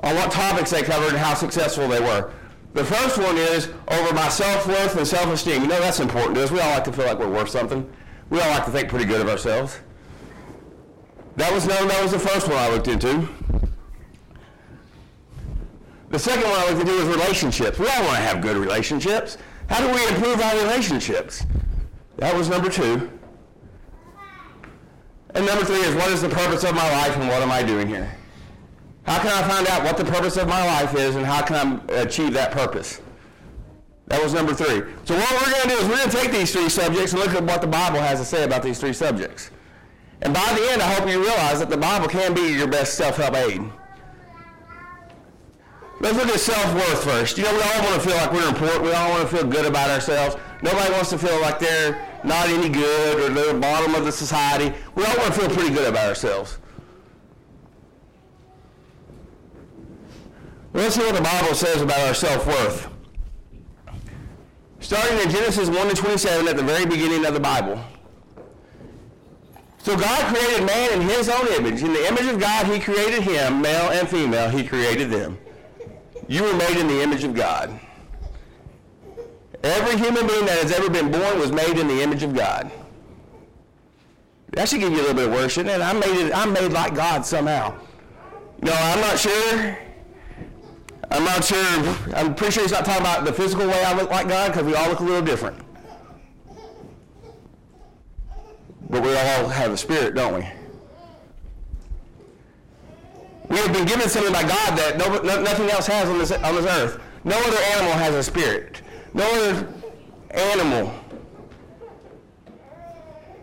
on 0.03 0.15
what 0.15 0.31
topics 0.31 0.71
they 0.71 0.83
covered 0.83 1.11
and 1.11 1.19
how 1.19 1.35
successful 1.35 1.89
they 1.89 2.01
were. 2.01 2.33
The 2.75 2.85
first 2.85 3.19
one 3.19 3.37
is 3.37 3.69
over 3.89 4.15
my 4.15 4.29
self-worth 4.29 4.97
and 4.97 5.07
self-esteem. 5.07 5.63
You 5.63 5.69
know 5.69 5.81
that's 5.81 6.01
important 6.01 6.37
to 6.37 6.45
us. 6.45 6.51
We 6.51 6.61
all 6.61 6.71
like 6.71 6.85
to 6.85 6.93
feel 6.93 7.07
like 7.07 7.19
we're 7.19 7.31
worth 7.31 7.49
something. 7.49 7.91
We 8.31 8.41
all 8.41 8.51
like 8.51 8.65
to 8.67 8.71
think 8.71 8.89
pretty 8.89 9.07
good 9.07 9.21
of 9.21 9.29
ourselves. 9.29 9.81
That 11.37 11.53
was 11.53 11.67
known, 11.67 11.89
that 11.89 12.03
was 12.03 12.13
the 12.13 12.19
first 12.19 12.49
one 12.49 12.57
I 12.57 12.69
looked 12.69 12.89
into. 12.89 13.29
The 16.11 16.19
second 16.19 16.45
one 16.45 16.59
I 16.59 16.71
looked 16.71 16.81
into 16.81 16.93
was 16.93 17.17
relationships. 17.17 17.79
We 17.79 17.87
all 17.89 18.03
want 18.03 18.17
to 18.17 18.23
have 18.23 18.41
good 18.41 18.57
relationships. 18.57 19.39
How 19.69 19.87
do 19.87 19.93
we 19.95 20.07
improve 20.15 20.41
our 20.41 20.57
relationships? 20.59 21.45
That 22.19 22.37
was 22.37 22.49
number 22.49 22.69
two. 22.69 23.11
And 25.35 25.47
number 25.47 25.65
three 25.65 25.77
is 25.77 25.95
what 25.95 26.11
is 26.11 26.21
the 26.21 26.29
purpose 26.29 26.65
of 26.65 26.75
my 26.75 26.91
life 26.91 27.17
and 27.17 27.29
what 27.29 27.43
am 27.43 27.51
I 27.51 27.63
doing 27.63 27.87
here? 27.87 28.13
How 29.05 29.19
can 29.21 29.29
I 29.29 29.47
find 29.49 29.67
out 29.69 29.85
what 29.85 29.97
the 29.97 30.05
purpose 30.05 30.37
of 30.37 30.49
my 30.49 30.67
life 30.67 30.95
is 30.95 31.17
and 31.17 31.25
how 31.25 31.43
can 31.43 31.81
I 31.89 31.95
achieve 31.95 32.33
that 32.35 32.51
purpose? 32.51 33.01
That 34.09 34.23
was 34.23 34.35
number 34.35 34.53
three. 34.53 34.83
So 35.05 35.17
what 35.17 35.31
we're 35.33 35.53
going 35.53 35.63
to 35.63 35.69
do 35.69 35.75
is 35.77 35.89
we're 35.89 35.97
going 35.97 36.11
to 36.11 36.17
take 36.17 36.33
these 36.33 36.53
three 36.53 36.69
subjects 36.69 37.13
and 37.13 37.23
look 37.23 37.35
at 37.35 37.45
what 37.45 37.61
the 37.61 37.67
Bible 37.67 38.01
has 38.01 38.19
to 38.19 38.25
say 38.25 38.43
about 38.45 38.63
these 38.63 38.81
three 38.81 38.93
subjects. 38.93 39.51
And 40.23 40.35
by 40.35 40.53
the 40.59 40.73
end, 40.73 40.83
I 40.83 40.93
hope 40.93 41.09
you 41.09 41.21
realize 41.21 41.61
that 41.61 41.71
the 41.71 41.77
Bible 41.77 42.09
can 42.09 42.35
be 42.35 42.53
your 42.53 42.67
best 42.67 42.95
self-help 42.95 43.37
aid. 43.37 43.63
Let's 46.01 46.17
look 46.17 46.29
at 46.29 46.41
self-worth 46.41 47.05
first. 47.05 47.39
You 47.39 47.45
know, 47.45 47.53
we 47.53 47.61
all 47.63 47.83
want 47.85 48.03
to 48.03 48.09
feel 48.09 48.17
like 48.17 48.33
we're 48.33 48.49
important. 48.49 48.83
We 48.83 48.93
all 48.93 49.11
want 49.11 49.29
to 49.29 49.37
feel 49.37 49.47
good 49.47 49.67
about 49.67 49.91
ourselves. 49.91 50.37
Nobody 50.63 50.91
wants 50.93 51.11
to 51.11 51.19
feel 51.19 51.41
like 51.41 51.59
they're 51.59 52.08
not 52.29 52.49
any 52.49 52.69
good 52.69 53.19
or 53.19 53.33
the 53.33 53.59
bottom 53.59 53.95
of 53.95 54.05
the 54.05 54.13
society. 54.13 54.73
We 54.95 55.05
all 55.05 55.17
want 55.17 55.35
to 55.35 55.41
feel 55.41 55.51
pretty 55.51 55.75
good 55.75 55.89
about 55.89 56.07
ourselves. 56.07 56.59
Let's 60.75 60.95
see 60.95 61.01
what 61.01 61.15
the 61.15 61.23
Bible 61.23 61.55
says 61.55 61.81
about 61.83 62.01
our 62.01 62.15
self-worth. 62.15 62.89
starting 64.81 65.19
in 65.19 65.31
Genesis 65.31 65.69
1 65.69 65.89
to 65.89 65.95
27 65.95 66.47
at 66.47 66.57
the 66.57 66.63
very 66.63 66.87
beginning 66.87 67.25
of 67.27 67.35
the 67.35 67.41
Bible. 67.41 67.83
So 69.79 69.97
God 69.97 70.35
created 70.35 70.67
man 70.67 70.93
in 70.93 71.01
his 71.01 71.29
own 71.29 71.47
image. 71.49 71.83
In 71.83 71.93
the 71.93 72.07
image 72.07 72.27
of 72.27 72.39
God, 72.39 72.67
he 72.67 72.79
created 72.79 73.23
him, 73.23 73.63
male 73.63 73.91
and 73.91 74.09
female, 74.09 74.51
he 74.51 74.63
created 74.63 75.11
them. 75.11 75.39
You 76.29 76.45
were 76.45 76.55
made 76.55 76.77
in 76.77 76.87
the 76.87 77.03
image 77.03 77.25
of 77.25 77.35
God. 77.35 77.81
Every 79.63 79.97
human 79.99 80.27
being 80.27 80.47
that 80.47 80.59
has 80.63 80.73
ever 80.73 80.89
been 80.89 81.11
born 81.11 81.39
was 81.39 81.51
made 81.53 81.79
in 81.79 81.89
the 81.89 82.03
image 82.03 82.23
of 82.23 82.35
God. 82.35 82.71
That 84.53 84.69
should 84.69 84.81
give 84.81 84.93
you 84.93 84.99
a 84.99 85.03
little 85.03 85.15
bit 85.15 85.29
of 85.29 85.35
worship. 85.35 85.67
And 85.67 85.83
I 85.83 85.93
made 85.93 86.27
it, 86.27 86.33
I'm 86.35 86.53
made 86.53 86.73
like 86.73 86.95
God 86.95 87.27
somehow. 87.27 87.75
No, 88.63 88.73
I'm 88.73 89.01
not 89.01 89.19
sure. 89.19 89.79
I'm 91.11 91.25
not 91.25 91.45
sure. 91.45 91.97
I'm 92.15 92.35
pretty 92.35 92.53
sure 92.53 92.63
he's 92.63 92.73
not 92.73 92.85
talking 92.85 93.03
about 93.03 93.25
the 93.25 93.33
physical 93.33 93.67
way 93.67 93.85
I 93.85 93.95
look 93.95 94.11
like 94.11 94.29
God 94.29 94.53
because 94.53 94.65
we 94.65 94.75
all 94.75 94.89
look 94.89 95.01
a 95.01 95.05
little 95.05 95.23
different. 95.23 95.59
But 98.91 99.03
we 99.03 99.11
all 99.11 99.49
have 99.49 99.73
a 99.73 99.77
spirit, 99.77 100.15
don't 100.15 100.35
we? 100.35 100.49
We 103.49 103.57
have 103.57 103.73
been 103.73 103.87
given 103.87 104.09
something 104.09 104.33
by 104.33 104.43
God 104.43 104.79
that 104.79 104.99
no, 104.99 105.23
no, 105.23 105.43
nothing 105.43 105.71
else 105.71 105.87
has 105.87 106.09
on 106.09 106.19
this, 106.19 106.33
on 106.33 106.55
this 106.55 106.67
earth. 106.67 107.01
No 107.25 107.39
other 107.39 107.57
animal 107.57 107.93
has 107.93 108.15
a 108.15 108.23
spirit. 108.23 108.83
No 109.15 109.25
other 109.25 109.73
animal 110.31 110.95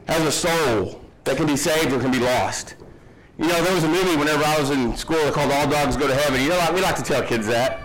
has 0.08 0.22
a 0.22 0.32
soul 0.32 1.02
that 1.24 1.38
can 1.38 1.48
be 1.48 1.58
saved 1.58 1.92
or 1.92 2.00
can 2.00 2.12
be 2.12 2.20
lost. 2.20 2.76
You 3.38 3.48
know, 3.48 3.64
there 3.64 3.74
was 3.74 3.84
a 3.84 3.90
movie 3.90 4.16
whenever 4.16 4.44
I 4.44 4.60
was 4.60 4.70
in 4.70 4.96
school 4.96 5.32
called 5.32 5.52
All 5.52 5.68
Dogs 5.68 5.98
Go 5.98 6.08
to 6.08 6.16
Heaven. 6.16 6.42
You 6.42 6.50
know, 6.50 6.72
we 6.74 6.82
like 6.82 6.96
to 6.96 7.04
tell 7.04 7.22
kids 7.24 7.48
that. 7.48 7.82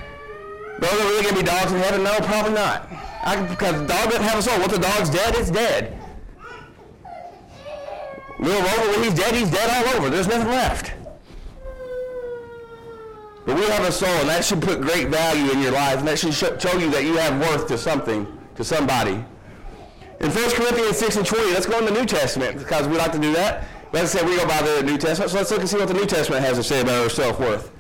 But 0.79 0.93
are 0.93 0.97
there 0.97 1.07
really 1.07 1.23
going 1.25 1.35
to 1.35 1.41
be 1.41 1.47
dogs 1.47 1.73
in 1.73 1.79
heaven? 1.79 2.05
No, 2.05 2.15
probably 2.21 2.53
not. 2.53 2.89
I, 3.23 3.43
because 3.43 3.81
the 3.81 3.87
dog 3.87 4.11
doesn't 4.11 4.23
have 4.23 4.39
a 4.39 4.43
soul. 4.43 4.59
Once 4.61 4.73
the 4.73 4.79
dog's 4.79 5.11
dead, 5.11 5.35
it's 5.37 5.51
dead. 5.51 5.99
Little 8.39 8.63
Rover, 8.63 8.91
when 8.93 9.03
he's 9.05 9.15
dead, 9.15 9.35
he's 9.35 9.51
dead 9.51 9.69
all 9.69 9.97
over. 9.97 10.09
There's 10.09 10.29
nothing 10.29 10.49
left. 10.49 10.93
But 13.47 13.57
we 13.57 13.65
have 13.67 13.85
a 13.89 13.93
soul, 13.93 14.09
and 14.09 14.29
that 14.29 14.45
should 14.45 14.61
put 14.61 14.81
great 14.81 15.09
value 15.09 15.51
in 15.51 15.61
your 15.61 15.73
life, 15.73 15.99
and 15.99 16.09
that 16.09 16.19
should 16.19 16.35
show 16.35 16.79
you 16.79 16.91
that 16.91 17.05
you 17.05 17.17
have 17.17 17.41
worth 17.41 17.67
to 17.69 17.79
something, 17.79 18.27
to 18.57 18.65
somebody. 18.65 19.25
In 20.21 20.31
1 20.31 20.51
Corinthians 20.51 20.99
6 20.99 21.17
and 21.17 21.27
20, 21.27 21.53
let's 21.53 21.67
go 21.67 21.79
in 21.79 21.87
the 21.87 21.91
New 21.99 22.05
Testament, 22.05 22.59
because 22.59 22.87
we 22.87 22.97
like 22.97 23.13
to 23.13 23.19
do 23.19 23.33
that. 23.33 23.65
Let's 23.93 24.13
say 24.13 24.23
we 24.23 24.37
go 24.37 24.47
by 24.47 24.61
the 24.63 24.83
New 24.83 24.99
Testament, 24.99 25.31
so 25.31 25.39
let's 25.39 25.51
look 25.51 25.61
and 25.61 25.69
see 25.69 25.79
what 25.79 25.89
the 25.89 25.95
New 25.95 26.07
Testament 26.07 26.45
has 26.45 26.59
to 26.59 26.63
say 26.63 26.83
about 26.83 27.03
our 27.03 27.09
self-worth. 27.09 27.73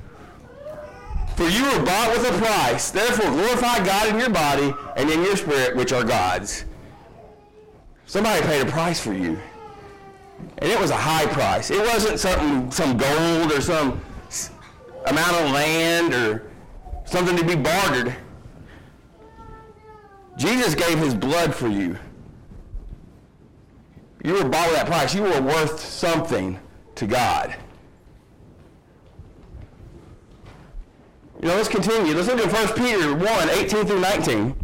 For 1.36 1.48
you 1.48 1.62
were 1.64 1.84
bought 1.84 2.10
with 2.10 2.28
a 2.28 2.38
price. 2.38 2.90
Therefore, 2.90 3.30
glorify 3.30 3.84
God 3.84 4.08
in 4.08 4.18
your 4.18 4.30
body 4.30 4.74
and 4.96 5.08
in 5.08 5.22
your 5.22 5.36
spirit, 5.36 5.76
which 5.76 5.92
are 5.92 6.04
God's. 6.04 6.64
Somebody 8.06 8.42
paid 8.42 8.66
a 8.66 8.70
price 8.70 8.98
for 9.00 9.12
you. 9.12 9.38
And 10.58 10.70
it 10.70 10.80
was 10.80 10.90
a 10.90 10.96
high 10.96 11.26
price. 11.26 11.70
It 11.70 11.80
wasn't 11.80 12.18
something, 12.18 12.70
some 12.70 12.96
gold 12.96 13.52
or 13.52 13.60
some 13.60 14.02
amount 15.06 15.36
of 15.36 15.50
land 15.50 16.14
or 16.14 16.50
something 17.04 17.36
to 17.36 17.44
be 17.44 17.56
bartered. 17.56 18.14
Jesus 20.36 20.74
gave 20.74 20.98
his 20.98 21.14
blood 21.14 21.54
for 21.54 21.68
you. 21.68 21.98
You 24.24 24.34
were 24.34 24.48
bought 24.48 24.68
with 24.68 24.76
that 24.76 24.86
price. 24.86 25.14
You 25.14 25.22
were 25.22 25.40
worth 25.40 25.80
something 25.80 26.58
to 26.94 27.06
God. 27.06 27.56
You 31.42 31.48
know, 31.48 31.56
let's 31.56 31.68
continue. 31.68 32.14
Let's 32.14 32.28
look 32.28 32.38
at 32.38 32.52
1 32.52 32.76
Peter 32.76 33.14
1, 33.14 33.50
18 33.50 33.86
through 33.86 34.00
19. 34.00 34.54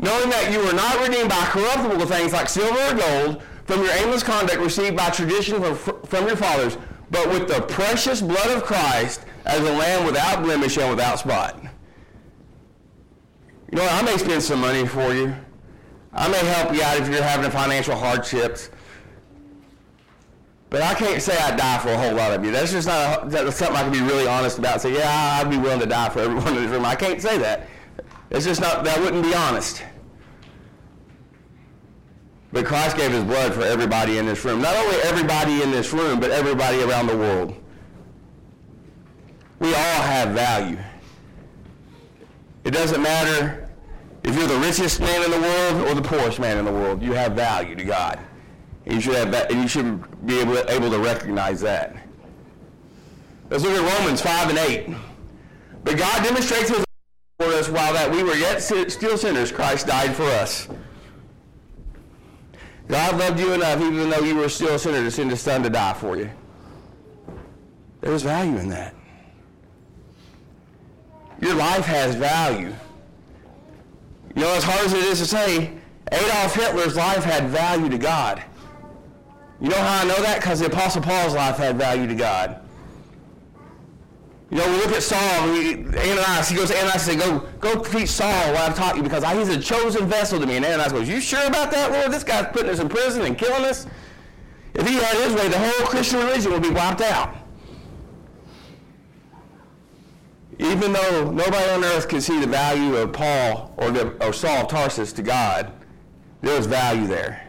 Knowing 0.00 0.30
that 0.30 0.52
you 0.52 0.58
were 0.58 0.72
not 0.72 1.00
redeemed 1.06 1.28
by 1.28 1.44
corruptible 1.46 2.06
things 2.06 2.32
like 2.32 2.48
silver 2.48 2.78
or 2.78 2.98
gold 2.98 3.42
from 3.64 3.82
your 3.82 3.92
aimless 3.92 4.22
conduct 4.22 4.58
received 4.58 4.96
by 4.96 5.10
tradition 5.10 5.60
from, 5.60 6.02
from 6.02 6.26
your 6.26 6.36
fathers, 6.36 6.78
but 7.10 7.28
with 7.30 7.48
the 7.48 7.62
precious 7.62 8.20
blood 8.20 8.50
of 8.50 8.64
Christ 8.64 9.24
as 9.44 9.60
a 9.60 9.72
lamb 9.72 10.04
without 10.06 10.42
blemish 10.42 10.76
and 10.76 10.90
without 10.90 11.18
spot. 11.18 11.58
You 13.70 13.76
know 13.76 13.82
what? 13.82 13.92
I 13.92 14.02
may 14.02 14.16
spend 14.16 14.42
some 14.42 14.60
money 14.60 14.86
for 14.86 15.14
you. 15.14 15.34
I 16.12 16.28
may 16.28 16.38
help 16.38 16.74
you 16.74 16.82
out 16.82 16.98
if 16.98 17.08
you're 17.08 17.22
having 17.22 17.50
financial 17.50 17.96
hardships. 17.96 18.70
But 20.70 20.82
I 20.82 20.94
can't 20.94 21.22
say 21.22 21.36
I'd 21.38 21.56
die 21.56 21.78
for 21.78 21.90
a 21.90 21.98
whole 21.98 22.14
lot 22.14 22.32
of 22.32 22.44
you. 22.44 22.50
That's 22.50 22.72
just 22.72 22.88
not 22.88 23.26
a, 23.26 23.28
that's 23.28 23.56
something 23.56 23.76
I 23.76 23.82
can 23.82 23.92
be 23.92 24.00
really 24.00 24.26
honest 24.26 24.58
about. 24.58 24.82
Say, 24.82 24.94
yeah, 24.94 25.38
I'd 25.40 25.50
be 25.50 25.56
willing 25.56 25.80
to 25.80 25.86
die 25.86 26.10
for 26.10 26.20
everyone 26.20 26.48
in 26.56 26.62
this 26.62 26.70
room. 26.70 26.84
I 26.84 26.94
can't 26.94 27.20
say 27.22 27.38
that. 27.38 27.68
It's 28.30 28.44
just 28.44 28.60
not, 28.60 28.84
that 28.84 29.00
wouldn't 29.00 29.22
be 29.22 29.34
honest. 29.34 29.82
But 32.52 32.64
Christ 32.64 32.96
gave 32.96 33.12
his 33.12 33.24
blood 33.24 33.52
for 33.52 33.62
everybody 33.62 34.18
in 34.18 34.26
this 34.26 34.44
room. 34.44 34.62
Not 34.62 34.74
only 34.76 34.96
everybody 35.02 35.62
in 35.62 35.70
this 35.70 35.92
room, 35.92 36.18
but 36.18 36.30
everybody 36.30 36.82
around 36.82 37.06
the 37.06 37.16
world. 37.16 37.54
We 39.58 39.68
all 39.68 40.02
have 40.02 40.30
value. 40.30 40.78
It 42.64 42.70
doesn't 42.70 43.02
matter 43.02 43.68
if 44.22 44.34
you're 44.34 44.46
the 44.46 44.58
richest 44.58 45.00
man 45.00 45.24
in 45.24 45.30
the 45.30 45.40
world 45.40 45.88
or 45.88 45.94
the 45.94 46.02
poorest 46.02 46.38
man 46.38 46.58
in 46.58 46.64
the 46.64 46.72
world. 46.72 47.02
You 47.02 47.12
have 47.12 47.32
value 47.32 47.74
to 47.74 47.84
God. 47.84 48.18
And 48.86 48.94
you 48.94 49.00
should 49.00 49.14
have 49.14 49.50
you 49.52 49.68
should 49.68 50.26
be 50.26 50.38
able, 50.38 50.58
able 50.70 50.90
to 50.90 50.98
recognize 50.98 51.60
that. 51.60 51.96
Let's 53.50 53.62
look 53.62 53.72
at 53.72 53.98
Romans 53.98 54.20
5 54.20 54.50
and 54.50 54.58
8. 54.58 54.88
But 55.84 55.96
God 55.96 56.22
demonstrates 56.22 56.68
his 56.68 56.78
love 56.78 56.84
for 57.38 57.46
us 57.46 57.68
while 57.68 57.92
that 57.92 58.10
we 58.10 58.22
were 58.22 58.34
yet 58.34 58.62
still 58.62 59.18
sinners, 59.18 59.52
Christ 59.52 59.86
died 59.86 60.14
for 60.14 60.24
us. 60.24 60.68
God 62.88 63.18
loved 63.18 63.38
you 63.38 63.52
enough, 63.52 63.80
even 63.80 64.08
though 64.08 64.20
you 64.20 64.34
were 64.34 64.48
still 64.48 64.74
a 64.74 64.78
sinner, 64.78 65.02
to 65.02 65.10
send 65.10 65.30
his 65.30 65.40
son 65.40 65.62
to 65.62 65.70
die 65.70 65.92
for 65.92 66.16
you. 66.16 66.30
There 68.00 68.10
was 68.10 68.22
value 68.22 68.56
in 68.56 68.68
that. 68.70 68.94
Your 71.40 71.54
life 71.54 71.84
has 71.84 72.14
value. 72.14 72.74
You 74.34 74.42
know, 74.42 74.54
as 74.54 74.64
hard 74.64 74.86
as 74.86 74.92
it 74.92 75.04
is 75.04 75.18
to 75.18 75.26
say, 75.26 75.72
Adolf 76.10 76.54
Hitler's 76.54 76.96
life 76.96 77.24
had 77.24 77.48
value 77.48 77.88
to 77.88 77.98
God. 77.98 78.42
You 79.60 79.68
know 79.68 79.76
how 79.76 80.02
I 80.02 80.04
know 80.04 80.22
that? 80.22 80.40
Because 80.40 80.60
the 80.60 80.66
Apostle 80.66 81.02
Paul's 81.02 81.34
life 81.34 81.56
had 81.56 81.76
value 81.76 82.06
to 82.06 82.14
God. 82.14 82.62
You 84.50 84.56
know, 84.56 84.70
we 84.70 84.76
look 84.78 84.92
at 84.92 85.02
Saul, 85.02 85.52
we, 85.52 85.74
Ananias, 85.74 86.48
he 86.48 86.56
goes 86.56 86.70
to 86.70 86.76
Ananias 86.76 87.06
and 87.08 87.20
says, 87.20 87.28
go, 87.28 87.40
go 87.60 87.82
teach 87.82 88.08
Saul 88.08 88.52
what 88.52 88.62
I've 88.62 88.74
taught 88.74 88.96
you 88.96 89.02
because 89.02 89.22
he's 89.24 89.54
a 89.54 89.60
chosen 89.60 90.06
vessel 90.06 90.40
to 90.40 90.46
me. 90.46 90.56
And 90.56 90.64
Ananias 90.64 90.92
goes, 90.92 91.08
you 91.08 91.20
sure 91.20 91.46
about 91.46 91.70
that, 91.72 91.92
Lord? 91.92 92.10
This 92.10 92.24
guy's 92.24 92.46
putting 92.52 92.70
us 92.70 92.78
in 92.78 92.88
prison 92.88 93.22
and 93.22 93.36
killing 93.36 93.64
us. 93.64 93.86
If 94.72 94.88
he 94.88 94.94
had 94.94 95.16
his 95.16 95.34
way, 95.34 95.48
the 95.48 95.58
whole 95.58 95.86
Christian 95.86 96.20
religion 96.20 96.52
would 96.52 96.62
be 96.62 96.70
wiped 96.70 97.02
out. 97.02 97.36
Even 100.58 100.92
though 100.92 101.30
nobody 101.30 101.70
on 101.70 101.84
earth 101.84 102.08
can 102.08 102.20
see 102.20 102.40
the 102.40 102.46
value 102.46 102.96
of 102.96 103.12
Paul 103.12 103.74
or, 103.76 103.90
the, 103.90 104.08
or 104.24 104.32
Saul 104.32 104.62
of 104.62 104.68
Tarsus 104.68 105.12
to 105.12 105.22
God, 105.22 105.72
there's 106.40 106.66
value 106.66 107.06
there. 107.06 107.46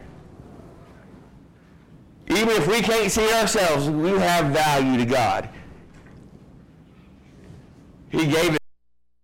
Even 2.28 2.50
if 2.50 2.68
we 2.68 2.80
can't 2.82 3.10
see 3.10 3.32
ourselves, 3.32 3.88
we 3.88 4.10
have 4.10 4.52
value 4.52 4.98
to 4.98 5.06
God. 5.06 5.48
He 8.10 8.26
gave 8.26 8.54
it 8.54 8.60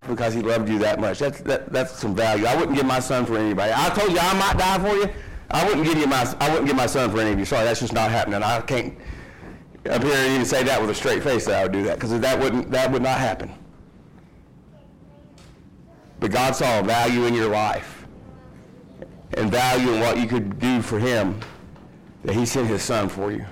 because 0.09 0.33
he 0.33 0.41
loved 0.41 0.69
you 0.69 0.79
that 0.79 1.01
much. 1.01 1.19
That's, 1.19 1.41
that, 1.41 1.73
that's 1.73 1.99
some 1.99 2.15
value. 2.15 2.47
I 2.47 2.57
wouldn't 2.57 2.77
give 2.77 2.87
my 2.87 3.01
son 3.01 3.27
for 3.27 3.37
anybody. 3.37 3.73
I 3.75 3.91
told 3.91 4.13
you 4.13 4.19
I 4.19 4.35
might 4.35 4.57
die 4.57 4.79
for 4.79 4.95
you. 4.95 5.11
I 5.51 5.67
wouldn't 5.67 5.85
give 5.87 5.99
you 5.99 6.07
my 6.07 6.35
I 6.41 6.49
wouldn't 6.49 6.67
give 6.67 6.77
my 6.77 6.87
son 6.87 7.11
for 7.11 7.21
any 7.21 7.33
of 7.33 7.39
you. 7.39 7.45
Sorry, 7.45 7.65
that's 7.65 7.81
just 7.81 7.93
not 7.93 8.11
happening. 8.11 8.43
I 8.43 8.61
can't 8.63 8.99
up 9.89 10.03
here 10.03 10.15
and 10.15 10.33
even 10.33 10.45
say 10.45 10.65
that 10.65 10.81
with 10.81 10.91
a 10.91 10.95
straight 10.95 11.23
face 11.23 11.45
that 11.47 11.61
I 11.61 11.63
would 11.63 11.73
do 11.73 11.85
that 11.85 11.95
because 11.95 12.19
that 12.19 12.39
wouldn't 12.39 12.71
that 12.73 12.91
would 12.91 13.03
not 13.03 13.19
happen. 13.19 13.53
But 16.19 16.33
God 16.33 16.57
saw 16.57 16.83
value 16.83 17.27
in 17.27 17.35
your 17.35 17.51
life 17.51 18.07
and 19.35 19.51
value 19.51 19.93
in 19.93 20.01
what 20.01 20.19
you 20.19 20.27
could 20.27 20.59
do 20.59 20.83
for 20.83 20.99
him 20.99 21.39
that 22.25 22.35
he 22.35 22.47
sent 22.47 22.67
his 22.67 22.83
son 22.83 23.09
for 23.09 23.31
you. 23.31 23.45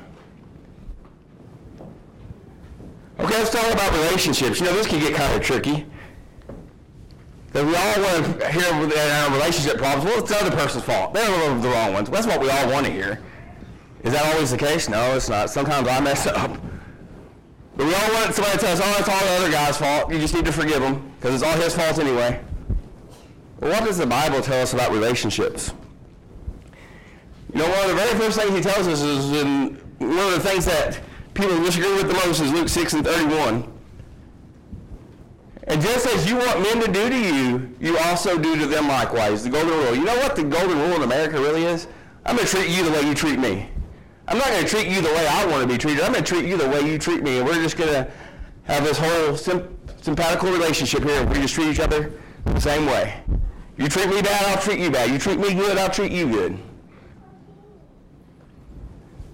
Okay, 3.18 3.38
let's 3.38 3.50
talk 3.50 3.72
about 3.72 3.92
relationships. 3.92 4.58
You 4.58 4.66
know, 4.66 4.72
this 4.72 4.86
can 4.86 4.98
get 4.98 5.14
kind 5.14 5.34
of 5.34 5.42
tricky. 5.42 5.86
That 7.52 7.64
we 7.64 7.76
all 7.76 8.02
want 8.02 8.40
to 8.40 8.50
hear 8.50 8.68
about 8.68 8.96
our 8.96 9.30
uh, 9.30 9.34
relationship 9.34 9.78
problems. 9.78 10.04
Well, 10.04 10.18
it's 10.18 10.30
the 10.30 10.44
other 10.44 10.56
person's 10.56 10.82
fault. 10.82 11.14
They're 11.14 11.54
the 11.54 11.68
wrong 11.68 11.92
ones. 11.92 12.10
That's 12.10 12.26
what 12.26 12.40
we 12.40 12.50
all 12.50 12.68
want 12.68 12.86
to 12.86 12.92
hear. 12.92 13.22
Is 14.02 14.12
that 14.12 14.34
always 14.34 14.50
the 14.50 14.58
case? 14.58 14.88
No, 14.88 15.14
it's 15.14 15.28
not. 15.28 15.48
Sometimes 15.48 15.86
I 15.86 16.00
mess 16.00 16.26
up. 16.26 16.50
But 17.76 17.86
we 17.86 17.94
all 17.94 18.14
want 18.14 18.34
somebody 18.34 18.58
to 18.58 18.64
tell 18.64 18.72
us, 18.72 18.80
oh, 18.82 18.96
it's 18.98 19.08
all 19.08 19.20
the 19.20 19.44
other 19.44 19.50
guy's 19.50 19.76
fault. 19.76 20.12
You 20.12 20.18
just 20.18 20.34
need 20.34 20.44
to 20.46 20.52
forgive 20.52 20.82
him 20.82 21.12
because 21.16 21.34
it's 21.34 21.44
all 21.44 21.56
his 21.56 21.74
fault 21.74 21.98
anyway. 21.98 22.40
What 23.60 23.84
does 23.84 23.98
the 23.98 24.06
Bible 24.06 24.42
tell 24.42 24.60
us 24.60 24.74
about 24.74 24.92
relationships? 24.92 25.72
You 27.52 27.60
know, 27.60 27.68
one 27.68 27.82
of 27.82 27.88
the 27.88 27.94
very 27.94 28.18
first 28.18 28.38
things 28.38 28.52
he 28.52 28.60
tells 28.60 28.88
us 28.88 29.00
is 29.00 29.32
in 29.32 29.76
one 29.98 30.18
of 30.18 30.32
the 30.32 30.40
things 30.40 30.64
that 30.64 31.00
people 31.34 31.58
disagree 31.64 31.92
with 31.92 32.08
the 32.08 32.14
most 32.14 32.40
is 32.40 32.52
Luke 32.52 32.68
6 32.68 32.92
and 32.94 33.04
31. 33.04 33.70
And 35.66 35.80
just 35.80 36.06
as 36.06 36.28
you 36.28 36.36
want 36.36 36.60
men 36.60 36.80
to 36.80 36.92
do 36.92 37.08
to 37.08 37.18
you, 37.18 37.76
you 37.80 37.98
also 37.98 38.38
do 38.38 38.56
to 38.58 38.66
them 38.66 38.86
likewise. 38.88 39.44
The 39.44 39.50
golden 39.50 39.70
rule. 39.70 39.94
You 39.94 40.04
know 40.04 40.16
what 40.16 40.36
the 40.36 40.44
golden 40.44 40.78
rule 40.78 40.96
in 40.96 41.02
America 41.02 41.40
really 41.40 41.64
is? 41.64 41.86
I'm 42.24 42.36
going 42.36 42.46
to 42.46 42.54
treat 42.54 42.68
you 42.68 42.84
the 42.84 42.90
way 42.90 43.02
you 43.02 43.14
treat 43.14 43.38
me. 43.38 43.68
I'm 44.28 44.38
not 44.38 44.48
going 44.48 44.62
to 44.62 44.68
treat 44.68 44.88
you 44.88 45.00
the 45.00 45.08
way 45.08 45.26
I 45.26 45.46
want 45.46 45.62
to 45.62 45.68
be 45.68 45.78
treated. 45.78 46.02
I'm 46.02 46.12
going 46.12 46.24
to 46.24 46.34
treat 46.34 46.46
you 46.46 46.56
the 46.56 46.68
way 46.68 46.80
you 46.80 46.98
treat 46.98 47.22
me. 47.22 47.38
And 47.38 47.46
we're 47.46 47.62
just 47.62 47.76
going 47.76 47.92
to 47.92 48.10
have 48.64 48.84
this 48.84 48.98
whole 48.98 49.36
sim- 49.36 49.76
sympathical 50.00 50.50
relationship 50.50 51.02
here. 51.02 51.26
We 51.26 51.36
just 51.36 51.54
treat 51.54 51.68
each 51.68 51.80
other 51.80 52.12
the 52.44 52.60
same 52.60 52.86
way. 52.86 53.22
You 53.76 53.88
treat 53.88 54.08
me 54.08 54.22
bad, 54.22 54.46
I'll 54.46 54.62
treat 54.62 54.78
you 54.78 54.90
bad. 54.90 55.10
You 55.10 55.18
treat 55.18 55.38
me 55.38 55.54
good, 55.54 55.76
I'll 55.78 55.90
treat 55.90 56.12
you 56.12 56.30
good. 56.30 56.58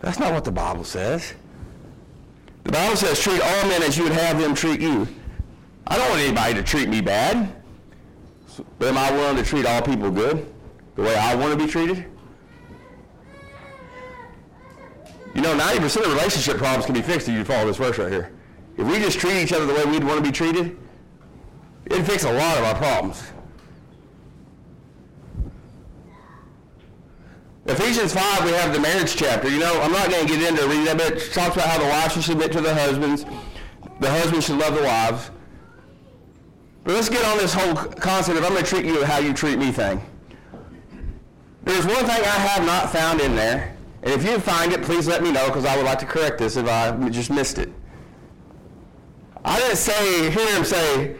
That's 0.01 0.19
not 0.19 0.33
what 0.33 0.45
the 0.45 0.53
Bible 0.53 0.85
says. 0.85 1.35
The 2.65 2.73
Bible 2.73 2.97
says 2.97 3.21
treat 3.21 3.41
all 3.41 3.69
men 3.69 3.83
as 3.83 3.97
you 3.97 4.05
would 4.05 4.13
have 4.13 4.41
them 4.41 4.55
treat 4.55 4.81
you. 4.81 5.09
I 5.87 5.97
don't 5.97 6.09
want 6.09 6.21
anybody 6.21 6.55
to 6.55 6.63
treat 6.63 6.89
me 6.89 7.01
bad. 7.01 7.53
But 8.79 8.89
am 8.89 8.99
I 8.99 9.11
willing 9.13 9.37
to 9.37 9.43
treat 9.43 9.67
all 9.67 9.83
people 9.83 10.11
good? 10.11 10.47
The 10.97 11.03
way 11.03 11.17
I 11.17 11.35
want 11.35 11.59
to 11.59 11.67
be 11.67 11.71
treated? 11.71 12.05
You 15.35 15.43
know, 15.43 15.57
90% 15.57 16.05
of 16.05 16.13
relationship 16.13 16.59
problems 16.59 16.87
can 16.87 16.95
be 16.95 17.03
fixed 17.03 17.29
if 17.29 17.35
you 17.35 17.45
follow 17.45 17.67
this 17.67 17.77
verse 17.77 17.99
right 17.99 18.11
here. 18.11 18.33
If 18.77 18.87
we 18.87 18.99
just 18.99 19.19
treat 19.19 19.43
each 19.43 19.53
other 19.53 19.67
the 19.67 19.75
way 19.75 19.85
we'd 19.85 20.05
want 20.05 20.17
to 20.17 20.23
be 20.23 20.33
treated, 20.33 20.77
it'd 21.87 22.07
fix 22.07 22.25
a 22.25 22.33
lot 22.33 22.59
of 22.59 22.65
our 22.65 22.75
problems. 22.75 23.23
Ephesians 27.71 28.13
5, 28.13 28.45
we 28.45 28.51
have 28.51 28.73
the 28.73 28.81
marriage 28.81 29.15
chapter. 29.15 29.49
You 29.49 29.61
know, 29.61 29.81
I'm 29.81 29.93
not 29.93 30.11
going 30.11 30.27
to 30.27 30.33
get 30.37 30.49
into 30.49 30.67
reading 30.67 30.87
that, 30.87 30.99
but 30.99 31.13
it 31.13 31.33
talks 31.33 31.55
about 31.55 31.69
how 31.69 31.79
the 31.79 31.89
wives 31.89 32.15
should 32.15 32.25
submit 32.25 32.51
to 32.51 32.61
the 32.61 32.75
husbands. 32.75 33.25
The 34.01 34.11
husbands 34.11 34.47
should 34.47 34.59
love 34.59 34.75
the 34.75 34.83
wives. 34.83 35.31
But 36.83 36.95
let's 36.95 37.09
get 37.09 37.25
on 37.25 37.39
this 37.39 37.55
whole 37.55 37.77
concept 37.77 38.37
of 38.37 38.45
I'm 38.45 38.51
going 38.51 38.65
to 38.65 38.69
treat 38.69 38.85
you 38.85 39.05
how 39.05 39.19
you 39.19 39.33
treat 39.33 39.57
me 39.57 39.71
thing. 39.71 40.05
There's 41.63 41.87
one 41.87 42.05
thing 42.07 42.09
I 42.09 42.39
have 42.39 42.67
not 42.67 42.91
found 42.91 43.21
in 43.21 43.37
there, 43.37 43.77
and 44.03 44.13
if 44.15 44.25
you 44.25 44.41
find 44.41 44.73
it, 44.73 44.83
please 44.83 45.07
let 45.07 45.23
me 45.23 45.31
know 45.31 45.47
because 45.47 45.65
I 45.65 45.77
would 45.77 45.85
like 45.85 46.01
to 46.01 46.07
correct 46.07 46.39
this 46.39 46.57
if 46.57 46.67
I 46.67 46.91
just 47.11 47.31
missed 47.31 47.59
it. 47.59 47.71
I 49.45 49.61
didn't 49.61 49.77
say, 49.77 50.31
hear 50.33 50.57
him 50.57 50.65
say, 50.65 51.17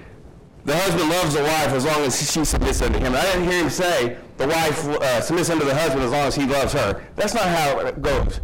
the 0.65 0.77
husband 0.77 1.09
loves 1.09 1.35
the 1.35 1.43
wife 1.43 1.69
as 1.69 1.85
long 1.85 2.01
as 2.03 2.19
she 2.19 2.45
submits 2.45 2.83
unto 2.83 2.99
him. 2.99 3.15
I 3.15 3.23
didn't 3.23 3.45
hear 3.45 3.63
him 3.63 3.71
say 3.71 4.17
the 4.37 4.47
wife 4.47 4.85
uh, 4.87 5.21
submits 5.21 5.51
unto 5.51 5.65
the 5.65 5.75
husband 5.75 6.03
as 6.03 6.11
long 6.11 6.27
as 6.27 6.35
he 6.35 6.47
loves 6.47 6.73
her. 6.73 7.03
That's 7.17 7.35
not 7.35 7.45
how 7.45 7.81
it 7.81 8.01
goes. 8.03 8.41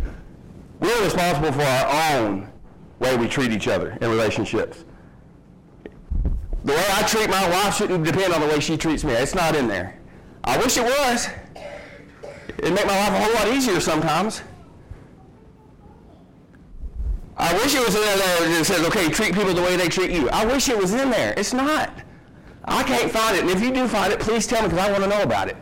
We're 0.80 1.04
responsible 1.04 1.52
for 1.52 1.62
our 1.62 2.16
own 2.18 2.50
way 2.98 3.16
we 3.16 3.28
treat 3.28 3.52
each 3.52 3.68
other 3.68 3.96
in 4.00 4.10
relationships. 4.10 4.84
The 6.64 6.72
way 6.72 6.84
I 6.92 7.02
treat 7.02 7.30
my 7.30 7.48
wife 7.48 7.76
shouldn't 7.76 8.04
depend 8.04 8.32
on 8.32 8.40
the 8.40 8.48
way 8.48 8.60
she 8.60 8.76
treats 8.76 9.04
me. 9.04 9.12
It's 9.12 9.34
not 9.34 9.54
in 9.54 9.68
there. 9.68 9.98
I 10.44 10.56
wish 10.58 10.76
it 10.76 10.84
was. 10.84 11.28
It'd 12.58 12.74
make 12.74 12.86
my 12.86 12.96
life 12.96 13.12
a 13.12 13.24
whole 13.24 13.34
lot 13.34 13.48
easier 13.54 13.80
sometimes. 13.80 14.42
I 17.36 17.52
wish 17.54 17.74
it 17.74 17.84
was 17.84 17.94
in 17.94 18.00
there 18.00 18.16
that 18.16 18.64
says, 18.64 18.86
okay, 18.86 19.08
treat 19.10 19.34
people 19.34 19.52
the 19.52 19.60
way 19.62 19.76
they 19.76 19.88
treat 19.88 20.10
you. 20.10 20.30
I 20.30 20.46
wish 20.46 20.68
it 20.68 20.78
was 20.78 20.94
in 20.94 21.10
there. 21.10 21.34
It's 21.36 21.52
not. 21.52 22.02
I 22.66 22.82
can't 22.82 23.10
find 23.10 23.36
it. 23.36 23.42
And 23.42 23.50
if 23.50 23.62
you 23.62 23.72
do 23.72 23.86
find 23.86 24.12
it, 24.12 24.20
please 24.20 24.46
tell 24.46 24.62
me 24.62 24.68
because 24.68 24.86
I 24.86 24.90
want 24.90 25.04
to 25.04 25.10
know 25.10 25.22
about 25.22 25.48
it. 25.48 25.56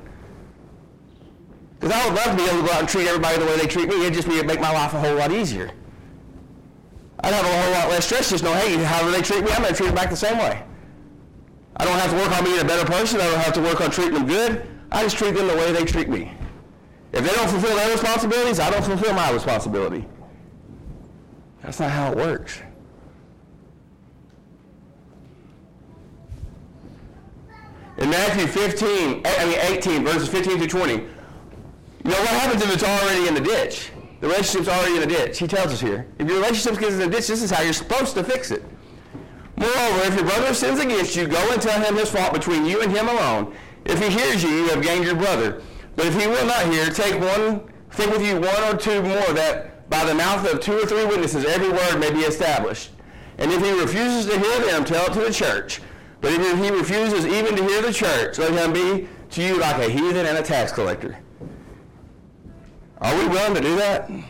Because 1.78 1.94
I 1.94 2.06
would 2.06 2.14
love 2.14 2.30
to 2.30 2.36
be 2.36 2.48
able 2.48 2.62
to 2.62 2.66
go 2.66 2.72
out 2.72 2.80
and 2.80 2.88
treat 2.88 3.06
everybody 3.06 3.38
the 3.38 3.44
way 3.44 3.58
they 3.58 3.66
treat 3.66 3.88
me. 3.88 4.00
It'd 4.00 4.14
just 4.14 4.28
be, 4.28 4.42
make 4.42 4.60
my 4.60 4.72
life 4.72 4.94
a 4.94 5.00
whole 5.00 5.16
lot 5.16 5.30
easier. 5.30 5.70
I'd 7.20 7.32
have 7.32 7.44
a 7.44 7.62
whole 7.62 7.72
lot 7.72 7.88
less 7.90 8.06
stress 8.06 8.30
just 8.30 8.44
know, 8.44 8.52
hey, 8.54 8.76
however 8.82 9.10
they 9.10 9.22
treat 9.22 9.44
me, 9.44 9.50
I'm 9.52 9.62
going 9.62 9.72
to 9.72 9.76
treat 9.76 9.86
them 9.86 9.94
back 9.94 10.10
the 10.10 10.16
same 10.16 10.38
way. 10.38 10.62
I 11.76 11.84
don't 11.84 11.98
have 11.98 12.10
to 12.10 12.16
work 12.16 12.30
on 12.38 12.44
being 12.44 12.60
a 12.60 12.64
better 12.64 12.84
person. 12.84 13.20
I 13.20 13.24
don't 13.24 13.40
have 13.40 13.54
to 13.54 13.62
work 13.62 13.80
on 13.80 13.90
treating 13.90 14.14
them 14.14 14.26
good. 14.26 14.66
I 14.92 15.02
just 15.02 15.16
treat 15.16 15.34
them 15.34 15.46
the 15.46 15.56
way 15.56 15.72
they 15.72 15.84
treat 15.84 16.08
me. 16.08 16.32
If 17.12 17.24
they 17.24 17.34
don't 17.34 17.48
fulfill 17.48 17.76
their 17.76 17.90
responsibilities, 17.90 18.60
I 18.60 18.70
don't 18.70 18.84
fulfill 18.84 19.14
my 19.14 19.30
responsibility. 19.30 20.06
That's 21.62 21.80
not 21.80 21.90
how 21.90 22.12
it 22.12 22.16
works. 22.16 22.60
In 27.96 28.10
Matthew 28.10 28.46
15, 28.46 29.22
I 29.24 29.44
mean 29.44 29.58
18, 29.78 30.04
verses 30.04 30.28
15 30.28 30.58
through 30.58 30.66
20, 30.66 30.92
you 30.94 31.00
know 32.10 32.18
what 32.18 32.28
happens 32.28 32.62
if 32.62 32.74
it's 32.74 32.82
already 32.82 33.28
in 33.28 33.34
the 33.34 33.40
ditch? 33.40 33.92
The 34.20 34.26
relationship's 34.26 34.68
already 34.68 34.94
in 34.94 35.00
the 35.00 35.06
ditch. 35.06 35.38
He 35.38 35.46
tells 35.46 35.72
us 35.72 35.80
here. 35.80 36.06
If 36.18 36.26
your 36.26 36.36
relationship 36.36 36.80
gets 36.80 36.94
in 36.94 36.98
the 36.98 37.08
ditch, 37.08 37.28
this 37.28 37.42
is 37.42 37.50
how 37.50 37.62
you're 37.62 37.72
supposed 37.72 38.14
to 38.14 38.24
fix 38.24 38.50
it. 38.50 38.64
Moreover, 39.56 40.00
if 40.06 40.14
your 40.16 40.24
brother 40.24 40.52
sins 40.54 40.80
against 40.80 41.14
you, 41.14 41.28
go 41.28 41.52
and 41.52 41.62
tell 41.62 41.80
him 41.80 41.94
his 41.96 42.10
fault 42.10 42.32
between 42.32 42.66
you 42.66 42.82
and 42.82 42.90
him 42.90 43.08
alone. 43.08 43.54
If 43.84 44.02
he 44.02 44.10
hears 44.10 44.42
you, 44.42 44.50
you 44.50 44.68
have 44.70 44.82
gained 44.82 45.04
your 45.04 45.14
brother. 45.14 45.62
But 45.94 46.06
if 46.06 46.20
he 46.20 46.26
will 46.26 46.46
not 46.46 46.66
hear, 46.66 46.90
take 46.90 47.20
one, 47.20 47.70
take 47.96 48.10
with 48.10 48.26
you 48.26 48.40
one 48.40 48.74
or 48.74 48.76
two 48.76 49.02
more 49.02 49.32
that 49.34 49.88
by 49.88 50.04
the 50.04 50.14
mouth 50.14 50.52
of 50.52 50.60
two 50.60 50.78
or 50.78 50.86
three 50.86 51.04
witnesses 51.04 51.44
every 51.44 51.68
word 51.68 51.98
may 51.98 52.10
be 52.10 52.20
established. 52.20 52.90
And 53.38 53.52
if 53.52 53.62
he 53.62 53.70
refuses 53.78 54.26
to 54.26 54.38
hear 54.38 54.60
them, 54.66 54.84
tell 54.84 55.06
it 55.06 55.12
to 55.12 55.20
the 55.20 55.32
church. 55.32 55.80
But 56.24 56.32
if 56.32 56.58
he 56.58 56.70
refuses 56.70 57.26
even 57.26 57.54
to 57.54 57.62
hear 57.62 57.82
the 57.82 57.92
church, 57.92 58.38
let 58.38 58.54
him 58.54 58.72
be 58.72 59.06
to 59.32 59.42
you 59.42 59.58
like 59.58 59.76
a 59.76 59.90
heathen 59.90 60.24
and 60.24 60.38
a 60.38 60.42
tax 60.42 60.72
collector. 60.72 61.18
Are 63.02 63.14
we 63.14 63.28
willing 63.28 63.52
to 63.52 63.60
do 63.60 63.76
that? 63.76 64.08
You 64.08 64.22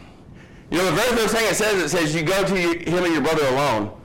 know, 0.78 0.86
the 0.86 0.96
very 0.96 1.16
first 1.16 1.36
thing 1.36 1.46
it 1.48 1.54
says, 1.54 1.80
it 1.80 1.88
says 1.90 2.12
you 2.12 2.24
go 2.24 2.42
to 2.42 2.56
him 2.56 3.04
and 3.04 3.12
your 3.12 3.22
brother 3.22 3.46
alone. 3.46 3.96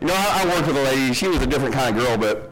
You 0.00 0.06
know, 0.06 0.14
I, 0.14 0.42
I 0.42 0.54
worked 0.54 0.68
with 0.68 0.78
a 0.78 0.84
lady. 0.84 1.12
She 1.12 1.28
was 1.28 1.42
a 1.42 1.46
different 1.46 1.74
kind 1.74 1.94
of 1.94 2.02
girl, 2.02 2.16
but 2.16 2.50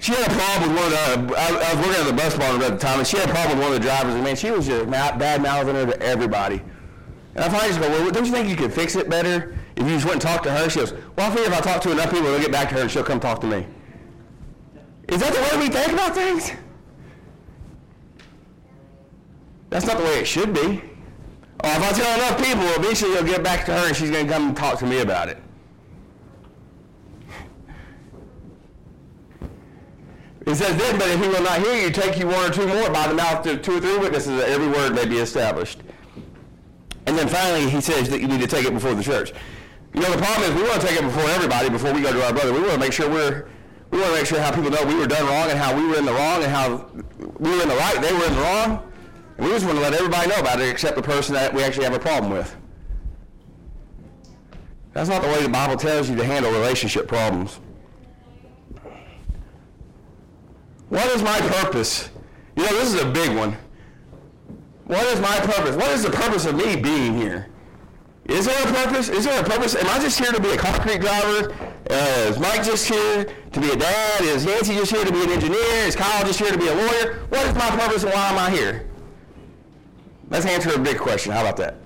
she 0.00 0.14
had 0.14 0.32
a 0.32 0.34
problem 0.34 0.74
with 0.74 0.82
one 0.82 0.92
of 0.92 1.28
the, 1.28 1.36
I, 1.38 1.46
I 1.46 1.74
was 1.76 1.86
working 1.86 2.02
at 2.02 2.06
the 2.08 2.12
bus 2.12 2.36
barn 2.36 2.60
at 2.62 2.72
the 2.72 2.78
time, 2.78 2.98
and 2.98 3.06
she 3.06 3.18
had 3.18 3.30
a 3.30 3.32
problem 3.32 3.58
with 3.58 3.68
one 3.68 3.76
of 3.76 3.80
the 3.80 3.86
drivers. 3.88 4.14
And 4.16 4.24
man, 4.24 4.34
she 4.34 4.50
was 4.50 4.66
just 4.66 4.90
bad 4.90 5.40
mouthing 5.40 5.76
her 5.76 5.86
to 5.86 6.02
everybody. 6.02 6.60
And 7.36 7.44
I 7.44 7.48
finally 7.48 7.68
just 7.68 7.80
go, 7.80 7.88
well, 7.88 8.10
don't 8.10 8.26
you 8.26 8.32
think 8.32 8.48
you 8.48 8.56
could 8.56 8.72
fix 8.72 8.96
it 8.96 9.08
better 9.08 9.56
if 9.76 9.86
you 9.86 9.94
just 9.94 10.06
went 10.06 10.14
and 10.14 10.22
talked 10.22 10.42
to 10.42 10.50
her? 10.50 10.68
She 10.68 10.80
goes, 10.80 10.92
well, 11.14 11.30
I 11.30 11.36
figure 11.36 11.52
if 11.52 11.56
I 11.56 11.60
talk 11.60 11.80
to 11.82 11.92
enough 11.92 12.10
people, 12.10 12.24
they'll 12.32 12.40
get 12.40 12.50
back 12.50 12.70
to 12.70 12.74
her 12.74 12.80
and 12.80 12.90
she'll 12.90 13.04
come 13.04 13.20
talk 13.20 13.40
to 13.42 13.46
me. 13.46 13.64
Is 15.08 15.20
that 15.20 15.32
the 15.32 15.40
way 15.40 15.66
we 15.66 15.72
think 15.72 15.92
about 15.92 16.14
things? 16.14 16.52
That's 19.70 19.86
not 19.86 19.98
the 19.98 20.04
way 20.04 20.18
it 20.18 20.26
should 20.26 20.52
be. 20.52 20.82
Oh, 21.64 21.70
if 21.70 21.82
I 21.82 21.92
tell 21.92 22.14
enough 22.14 22.42
people, 22.42 22.64
eventually 22.80 23.14
they'll 23.14 23.24
get 23.24 23.42
back 23.42 23.64
to 23.66 23.72
her 23.72 23.88
and 23.88 23.96
she's 23.96 24.10
going 24.10 24.26
to 24.26 24.32
come 24.32 24.48
and 24.48 24.56
talk 24.56 24.78
to 24.80 24.86
me 24.86 25.00
about 25.00 25.28
it. 25.28 25.38
It 30.46 30.54
says 30.54 30.76
then, 30.76 30.96
but 30.96 31.08
if 31.08 31.20
he 31.20 31.28
will 31.28 31.42
not 31.42 31.58
hear 31.60 31.74
you, 31.74 31.90
take 31.90 32.18
you 32.18 32.28
one 32.28 32.48
or 32.48 32.52
two 32.52 32.68
more 32.68 32.88
by 32.90 33.08
the 33.08 33.14
mouth 33.14 33.44
of 33.46 33.62
two 33.62 33.78
or 33.78 33.80
three 33.80 33.98
witnesses, 33.98 34.38
that 34.38 34.48
every 34.48 34.68
word 34.68 34.94
may 34.94 35.04
be 35.04 35.18
established. 35.18 35.80
And 37.06 37.18
then 37.18 37.26
finally, 37.26 37.68
he 37.68 37.80
says 37.80 38.08
that 38.10 38.20
you 38.20 38.28
need 38.28 38.40
to 38.40 38.46
take 38.46 38.64
it 38.64 38.72
before 38.72 38.94
the 38.94 39.02
church. 39.02 39.32
You 39.92 40.00
know, 40.00 40.10
the 40.10 40.18
problem 40.18 40.48
is 40.48 40.54
we 40.54 40.68
want 40.68 40.80
to 40.80 40.86
take 40.86 40.98
it 40.98 41.02
before 41.02 41.28
everybody 41.30 41.68
before 41.68 41.92
we 41.92 42.00
go 42.00 42.12
to 42.12 42.24
our 42.24 42.32
brother. 42.32 42.52
We 42.52 42.60
want 42.60 42.74
to 42.74 42.78
make 42.78 42.92
sure 42.92 43.10
we're, 43.10 43.48
we 43.96 44.02
want 44.02 44.12
to 44.12 44.20
make 44.20 44.26
sure 44.26 44.40
how 44.40 44.54
people 44.54 44.70
know 44.70 44.84
we 44.84 44.94
were 44.94 45.06
done 45.06 45.24
wrong 45.26 45.48
and 45.48 45.58
how 45.58 45.74
we 45.74 45.86
were 45.86 45.96
in 45.96 46.04
the 46.04 46.12
wrong 46.12 46.42
and 46.42 46.52
how 46.52 46.86
we 47.38 47.50
were 47.50 47.62
in 47.62 47.68
the 47.68 47.76
right, 47.76 47.98
they 48.02 48.12
were 48.12 48.26
in 48.26 48.34
the 48.34 48.40
wrong. 48.40 48.92
And 49.38 49.46
we 49.46 49.52
just 49.52 49.64
want 49.64 49.78
to 49.78 49.82
let 49.82 49.94
everybody 49.94 50.28
know 50.28 50.36
about 50.36 50.60
it 50.60 50.68
except 50.68 50.96
the 50.96 51.02
person 51.02 51.34
that 51.34 51.54
we 51.54 51.62
actually 51.62 51.84
have 51.84 51.94
a 51.94 51.98
problem 51.98 52.30
with. 52.30 52.54
That's 54.92 55.08
not 55.08 55.22
the 55.22 55.28
way 55.28 55.42
the 55.42 55.48
Bible 55.48 55.76
tells 55.76 56.10
you 56.10 56.16
to 56.16 56.24
handle 56.24 56.52
relationship 56.52 57.08
problems. 57.08 57.58
What 60.90 61.06
is 61.06 61.22
my 61.22 61.38
purpose? 61.40 62.10
You 62.54 62.64
know, 62.64 62.72
this 62.78 62.94
is 62.94 63.00
a 63.00 63.10
big 63.10 63.34
one. 63.34 63.56
What 64.84 65.04
is 65.06 65.20
my 65.20 65.38
purpose? 65.40 65.74
What 65.74 65.90
is 65.92 66.02
the 66.02 66.10
purpose 66.10 66.44
of 66.44 66.54
me 66.54 66.76
being 66.76 67.16
here? 67.16 67.48
Is 68.26 68.44
there 68.44 68.62
a 68.62 68.72
purpose? 68.72 69.08
Is 69.08 69.24
there 69.24 69.40
a 69.40 69.44
purpose? 69.44 69.74
Am 69.74 69.86
I 69.88 69.98
just 70.00 70.18
here 70.18 70.32
to 70.32 70.40
be 70.40 70.50
a 70.50 70.56
concrete 70.56 71.00
driver? 71.00 71.75
Is 71.88 72.38
Mike 72.38 72.64
just 72.64 72.88
here 72.88 73.24
to 73.52 73.60
be 73.60 73.70
a 73.70 73.76
dad? 73.76 74.20
Is 74.22 74.44
Nancy 74.44 74.74
just 74.74 74.90
here 74.90 75.04
to 75.04 75.12
be 75.12 75.22
an 75.22 75.30
engineer? 75.30 75.86
Is 75.86 75.94
Kyle 75.94 76.24
just 76.24 76.40
here 76.40 76.50
to 76.50 76.58
be 76.58 76.66
a 76.66 76.74
lawyer? 76.74 77.24
What 77.28 77.46
is 77.46 77.54
my 77.54 77.70
purpose 77.70 78.02
and 78.02 78.12
why 78.12 78.30
am 78.30 78.38
I 78.38 78.50
here? 78.50 78.88
Let's 80.28 80.44
answer 80.44 80.74
a 80.74 80.78
big 80.78 80.98
question. 80.98 81.32
How 81.32 81.42
about 81.42 81.56
that? 81.58 81.76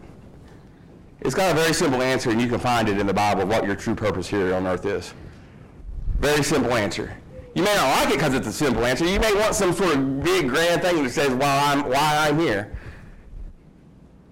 It's 1.21 1.35
got 1.35 1.53
a 1.53 1.55
very 1.55 1.75
simple 1.75 2.01
answer, 2.01 2.31
and 2.31 2.41
you 2.41 2.49
can 2.49 2.59
find 2.59 2.89
it 2.89 2.99
in 2.99 3.07
the 3.07 3.13
Bible 3.13 3.45
what 3.45 3.67
your 3.67 3.77
true 3.77 3.95
purpose 3.95 4.27
here 4.27 4.55
on 4.55 4.67
earth 4.67 4.87
is. 4.87 5.13
Very 6.19 6.43
simple 6.43 6.73
answer. 6.73 7.15
You 7.55 7.63
may 7.63 7.75
not 7.75 7.91
like 7.99 8.09
it 8.09 8.15
because 8.15 8.33
it's 8.33 8.47
a 8.47 8.53
simple 8.53 8.87
answer. 8.87 9.05
You 9.05 9.21
may 9.21 9.35
want 9.35 9.55
some 9.55 9.75
sort 9.75 9.97
of 9.97 10.23
big 10.23 10.49
grand 10.49 10.81
thing 10.81 11.03
that 11.03 11.11
says 11.11 11.35
why 11.35 11.73
I'm, 11.73 11.85
why 11.85 12.29
I'm 12.29 12.39
here. 12.39 12.75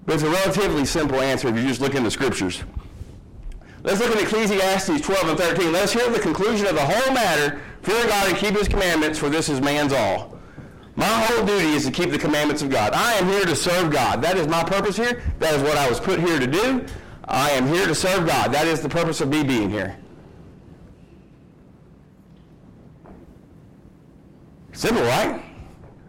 But 0.07 0.15
it's 0.15 0.23
a 0.23 0.31
relatively 0.31 0.87
simple 0.87 1.21
answer 1.21 1.49
if 1.49 1.57
you 1.57 1.69
just 1.69 1.83
look 1.83 1.95
in 1.95 2.05
the 2.05 2.11
scriptures. 2.11 2.65
Let's 3.85 4.01
look 4.01 4.11
at 4.11 4.23
Ecclesiastes 4.23 5.01
12 5.01 5.29
and 5.29 5.39
13. 5.39 5.73
Let 5.73 5.85
us 5.85 5.93
hear 5.93 6.11
the 6.11 6.19
conclusion 6.19 6.67
of 6.67 6.75
the 6.75 6.85
whole 6.85 7.15
matter. 7.15 7.61
Fear 7.83 8.07
God 8.07 8.29
and 8.29 8.37
keep 8.37 8.57
his 8.57 8.69
commandments, 8.69 9.19
for 9.19 9.29
this 9.29 9.49
is 9.49 9.61
man's 9.61 9.93
all. 9.93 10.37
My 10.97 11.07
whole 11.07 11.47
duty 11.47 11.69
is 11.75 11.85
to 11.87 11.93
keep 11.93 12.11
the 12.11 12.19
commandments 12.19 12.61
of 12.61 12.71
God. 12.71 12.93
I 12.93 13.13
am 13.15 13.29
here 13.29 13.45
to 13.45 13.55
serve 13.55 13.93
God. 13.93 14.21
That 14.21 14.37
is 14.37 14.49
my 14.49 14.65
purpose 14.65 14.97
here. 14.97 15.23
That 15.39 15.55
is 15.55 15.63
what 15.63 15.77
I 15.77 15.89
was 15.89 16.01
put 16.01 16.19
here 16.19 16.41
to 16.41 16.47
do. 16.47 16.85
I 17.27 17.51
am 17.51 17.69
here 17.69 17.87
to 17.87 17.95
serve 17.95 18.27
God. 18.27 18.53
That 18.53 18.67
is 18.67 18.81
the 18.81 18.89
purpose 18.89 19.21
of 19.21 19.29
me 19.29 19.45
being 19.45 19.71
here. 19.71 19.97
Simple, 24.73 25.03
right? 25.03 25.41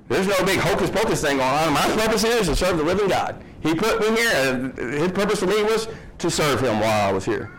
There's 0.08 0.28
no 0.28 0.44
big 0.44 0.60
hocus 0.60 0.90
pocus 0.90 1.22
thing 1.22 1.38
going 1.38 1.50
on. 1.50 1.74
My 1.74 1.88
purpose 1.96 2.24
here 2.24 2.38
is 2.38 2.48
to 2.48 2.56
serve 2.56 2.78
the 2.78 2.84
living 2.84 3.10
God. 3.10 3.44
He 3.62 3.76
put 3.76 4.00
me 4.00 4.08
here, 4.20 4.32
and 4.34 4.76
his 4.76 5.12
purpose 5.12 5.40
for 5.40 5.48
me 5.48 5.62
was 5.64 5.88
to 6.18 6.32
serve 6.32 6.62
him 6.62 6.80
while 6.80 7.10
I 7.10 7.12
was 7.12 7.26
here. 7.26 7.52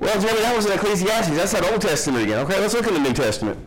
Well, 0.00 0.18
Jimmy, 0.18 0.40
that 0.40 0.56
was 0.56 0.64
in 0.66 0.72
Ecclesiastes. 0.72 1.36
That's 1.36 1.52
that 1.52 1.70
Old 1.70 1.82
Testament 1.82 2.24
again. 2.24 2.38
Okay, 2.40 2.58
let's 2.58 2.74
look 2.74 2.86
in 2.86 2.94
the 2.94 3.00
New 3.00 3.12
Testament. 3.12 3.58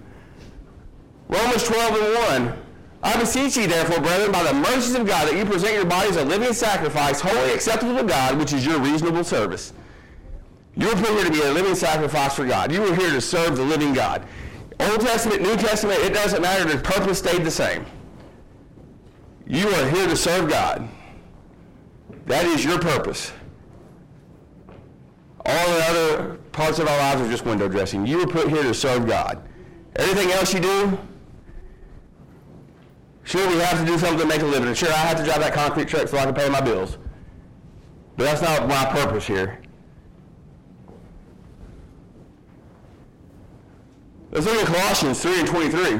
Romans 1.29 1.63
12 1.63 1.95
and 1.95 2.47
1. 2.49 2.63
I 3.03 3.19
beseech 3.19 3.55
you, 3.57 3.67
therefore, 3.67 3.99
brethren, 4.01 4.31
by 4.31 4.43
the 4.43 4.53
mercies 4.53 4.95
of 4.95 5.05
God, 5.05 5.27
that 5.27 5.37
you 5.37 5.45
present 5.45 5.73
your 5.73 5.85
bodies 5.85 6.15
a 6.15 6.25
living 6.25 6.53
sacrifice, 6.53 7.21
wholly 7.21 7.53
acceptable 7.53 7.95
to 7.97 8.03
God, 8.03 8.37
which 8.37 8.51
is 8.51 8.65
your 8.65 8.79
reasonable 8.79 9.23
service. 9.23 9.73
You 10.75 10.87
were 10.87 10.95
put 10.95 11.09
here 11.09 11.25
to 11.25 11.31
be 11.31 11.41
a 11.41 11.51
living 11.51 11.75
sacrifice 11.75 12.35
for 12.35 12.45
God. 12.45 12.71
You 12.71 12.81
were 12.81 12.95
here 12.95 13.11
to 13.11 13.21
serve 13.21 13.57
the 13.57 13.63
living 13.63 13.93
God. 13.93 14.25
Old 14.79 15.01
Testament, 15.01 15.41
New 15.41 15.55
Testament, 15.55 15.99
it 15.99 16.13
doesn't 16.13 16.41
matter. 16.41 16.65
The 16.65 16.81
purpose 16.81 17.19
stayed 17.19 17.43
the 17.43 17.51
same. 17.51 17.85
You 19.45 19.67
are 19.67 19.89
here 19.89 20.07
to 20.07 20.15
serve 20.15 20.49
God. 20.49 20.87
That 22.25 22.45
is 22.45 22.65
your 22.65 22.79
purpose. 22.79 23.31
All 25.45 25.67
the 25.67 25.83
other 25.85 26.33
parts 26.51 26.79
of 26.79 26.87
our 26.87 26.97
lives 26.97 27.21
are 27.21 27.29
just 27.29 27.45
window 27.45 27.67
dressing. 27.67 28.05
You 28.07 28.19
were 28.19 28.27
put 28.27 28.49
here 28.49 28.63
to 28.63 28.73
serve 28.73 29.07
God. 29.07 29.41
Everything 29.95 30.31
else 30.31 30.53
you 30.53 30.59
do, 30.59 30.97
Sure, 33.25 33.47
we 33.49 33.55
have 33.59 33.79
to 33.79 33.85
do 33.85 33.97
something 33.97 34.19
to 34.19 34.25
make 34.25 34.41
a 34.41 34.45
living. 34.45 34.73
Sure, 34.73 34.89
I 34.89 34.97
have 34.97 35.17
to 35.17 35.23
drive 35.23 35.39
that 35.39 35.53
concrete 35.53 35.87
truck 35.87 36.07
so 36.07 36.17
I 36.17 36.25
can 36.25 36.33
pay 36.33 36.49
my 36.49 36.61
bills. 36.61 36.97
But 38.17 38.25
that's 38.25 38.41
not 38.41 38.67
my 38.67 38.85
purpose 38.85 39.25
here. 39.25 39.59
Let's 44.31 44.45
look 44.45 44.57
at 44.57 44.67
Colossians 44.67 45.21
3 45.21 45.39
and 45.39 45.47
23. 45.47 45.91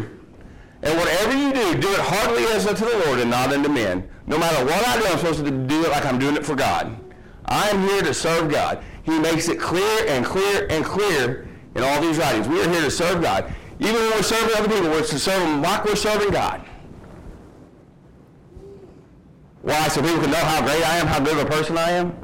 And 0.84 0.99
whatever 0.99 1.38
you 1.38 1.53
do, 1.53 1.79
do 1.79 1.88
it 1.93 1.99
heartily 1.99 2.43
as 2.45 2.67
unto 2.67 2.84
the 2.84 3.06
Lord 3.06 3.19
and 3.19 3.29
not 3.29 3.53
unto 3.53 3.69
men. 3.69 4.10
No 4.27 4.38
matter 4.38 4.65
what 4.65 4.86
I 4.86 4.99
do, 4.99 5.06
I'm 5.06 5.17
supposed 5.17 5.45
to 5.45 5.51
do 5.51 5.86
it 5.86 5.91
like 5.91 6.06
I'm 6.06 6.19
doing 6.19 6.36
it 6.36 6.45
for 6.45 6.56
God. 6.56 6.97
I 7.45 7.69
am 7.69 7.82
here 7.88 8.01
to 8.01 8.13
serve 8.13 8.51
God. 8.51 8.84
He 9.03 9.19
makes 9.19 9.49
it 9.49 9.59
clear 9.59 10.07
and 10.07 10.25
clear 10.25 10.67
and 10.69 10.83
clear 10.83 11.47
in 11.75 11.83
all 11.83 12.01
these 12.01 12.17
writings. 12.17 12.47
We 12.47 12.61
are 12.61 12.69
here 12.69 12.81
to 12.81 12.91
serve 12.91 13.21
God. 13.21 13.53
Even 13.79 13.95
when 13.95 14.11
we're 14.11 14.23
serving 14.23 14.55
other 14.55 14.69
people, 14.69 14.89
we're 14.89 15.03
to 15.03 15.19
serve 15.19 15.41
them 15.41 15.61
like 15.61 15.83
we're 15.83 15.95
serving 15.95 16.31
God. 16.31 16.65
Why? 19.61 19.87
So 19.87 20.01
people 20.01 20.21
can 20.21 20.31
know 20.31 20.37
how 20.37 20.61
great 20.61 20.83
I 20.83 20.97
am, 20.97 21.07
how 21.07 21.19
good 21.19 21.37
of 21.37 21.45
a 21.45 21.49
person 21.49 21.77
I 21.77 21.91
am? 21.91 22.15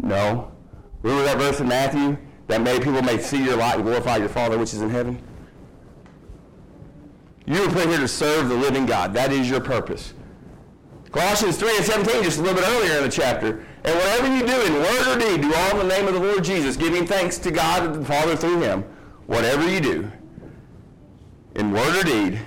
No. 0.00 0.52
Remember 1.02 1.24
that 1.24 1.38
verse 1.38 1.60
in 1.60 1.68
Matthew? 1.68 2.16
That 2.48 2.60
many 2.60 2.82
people 2.82 3.02
may 3.02 3.18
see 3.18 3.42
your 3.42 3.56
light 3.56 3.76
and 3.76 3.84
glorify 3.84 4.16
your 4.16 4.28
Father 4.28 4.58
which 4.58 4.74
is 4.74 4.82
in 4.82 4.90
heaven? 4.90 5.20
You 7.46 7.62
were 7.62 7.68
put 7.68 7.88
here 7.88 7.98
to 7.98 8.08
serve 8.08 8.48
the 8.48 8.54
living 8.54 8.86
God. 8.86 9.14
That 9.14 9.32
is 9.32 9.50
your 9.50 9.60
purpose. 9.60 10.14
Colossians 11.10 11.56
3 11.58 11.76
and 11.76 11.84
17, 11.84 12.22
just 12.22 12.38
a 12.38 12.42
little 12.42 12.56
bit 12.56 12.68
earlier 12.68 12.98
in 12.98 13.04
the 13.04 13.10
chapter. 13.10 13.66
And 13.84 13.94
whatever 13.96 14.36
you 14.36 14.46
do 14.46 14.60
in 14.62 14.74
word 14.74 15.08
or 15.08 15.18
deed, 15.18 15.42
do 15.42 15.52
all 15.54 15.80
in 15.80 15.88
the 15.88 15.94
name 15.94 16.06
of 16.06 16.14
the 16.14 16.20
Lord 16.20 16.44
Jesus, 16.44 16.76
giving 16.76 17.06
thanks 17.06 17.38
to 17.38 17.50
God 17.50 17.94
the 17.94 18.04
Father 18.04 18.36
through 18.36 18.60
him. 18.60 18.84
Whatever 19.26 19.68
you 19.68 19.80
do, 19.80 20.10
in 21.56 21.72
word 21.72 21.96
or 21.96 22.04
deed, 22.04 22.40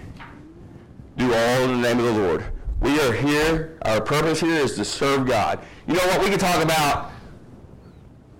do 1.17 1.33
all 1.33 1.63
in 1.63 1.81
the 1.81 1.87
name 1.87 1.99
of 1.99 2.05
the 2.05 2.21
Lord. 2.21 2.45
We 2.81 2.99
are 3.01 3.11
here, 3.11 3.77
our 3.83 4.01
purpose 4.01 4.39
here 4.39 4.61
is 4.61 4.75
to 4.75 4.85
serve 4.85 5.27
God. 5.27 5.59
You 5.87 5.95
know 5.95 6.05
what? 6.07 6.21
We 6.21 6.29
can 6.29 6.39
talk 6.39 6.63
about 6.63 7.11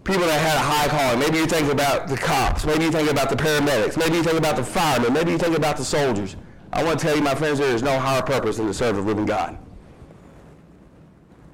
people 0.04 0.26
that 0.26 0.40
had 0.40 0.56
a 0.56 0.60
high 0.60 0.88
calling. 0.88 1.20
Maybe 1.20 1.38
you 1.38 1.48
think 1.48 1.72
about 1.72 2.08
the 2.08 2.16
cops. 2.16 2.66
Maybe 2.66 2.86
you 2.86 2.92
think 2.92 3.10
about 3.10 3.30
the 3.30 3.36
paramedics. 3.36 3.98
Maybe 3.98 4.18
you 4.18 4.24
think 4.24 4.38
about 4.38 4.56
the 4.56 4.64
firemen. 4.64 5.14
Maybe 5.14 5.32
you 5.32 5.38
think 5.38 5.58
about 5.58 5.78
the 5.78 5.86
soldiers. 5.86 6.36
I 6.72 6.84
want 6.84 7.00
to 7.00 7.06
tell 7.06 7.16
you, 7.16 7.24
my 7.24 7.36
friends, 7.36 7.60
there 7.60 7.74
is 7.74 7.82
no 7.82 8.00
higher 8.00 8.22
purpose 8.22 8.58
than 8.58 8.68
to 8.68 8.74
serve 8.74 8.98
the 8.98 9.02
living 9.02 9.26
God. 9.26 9.58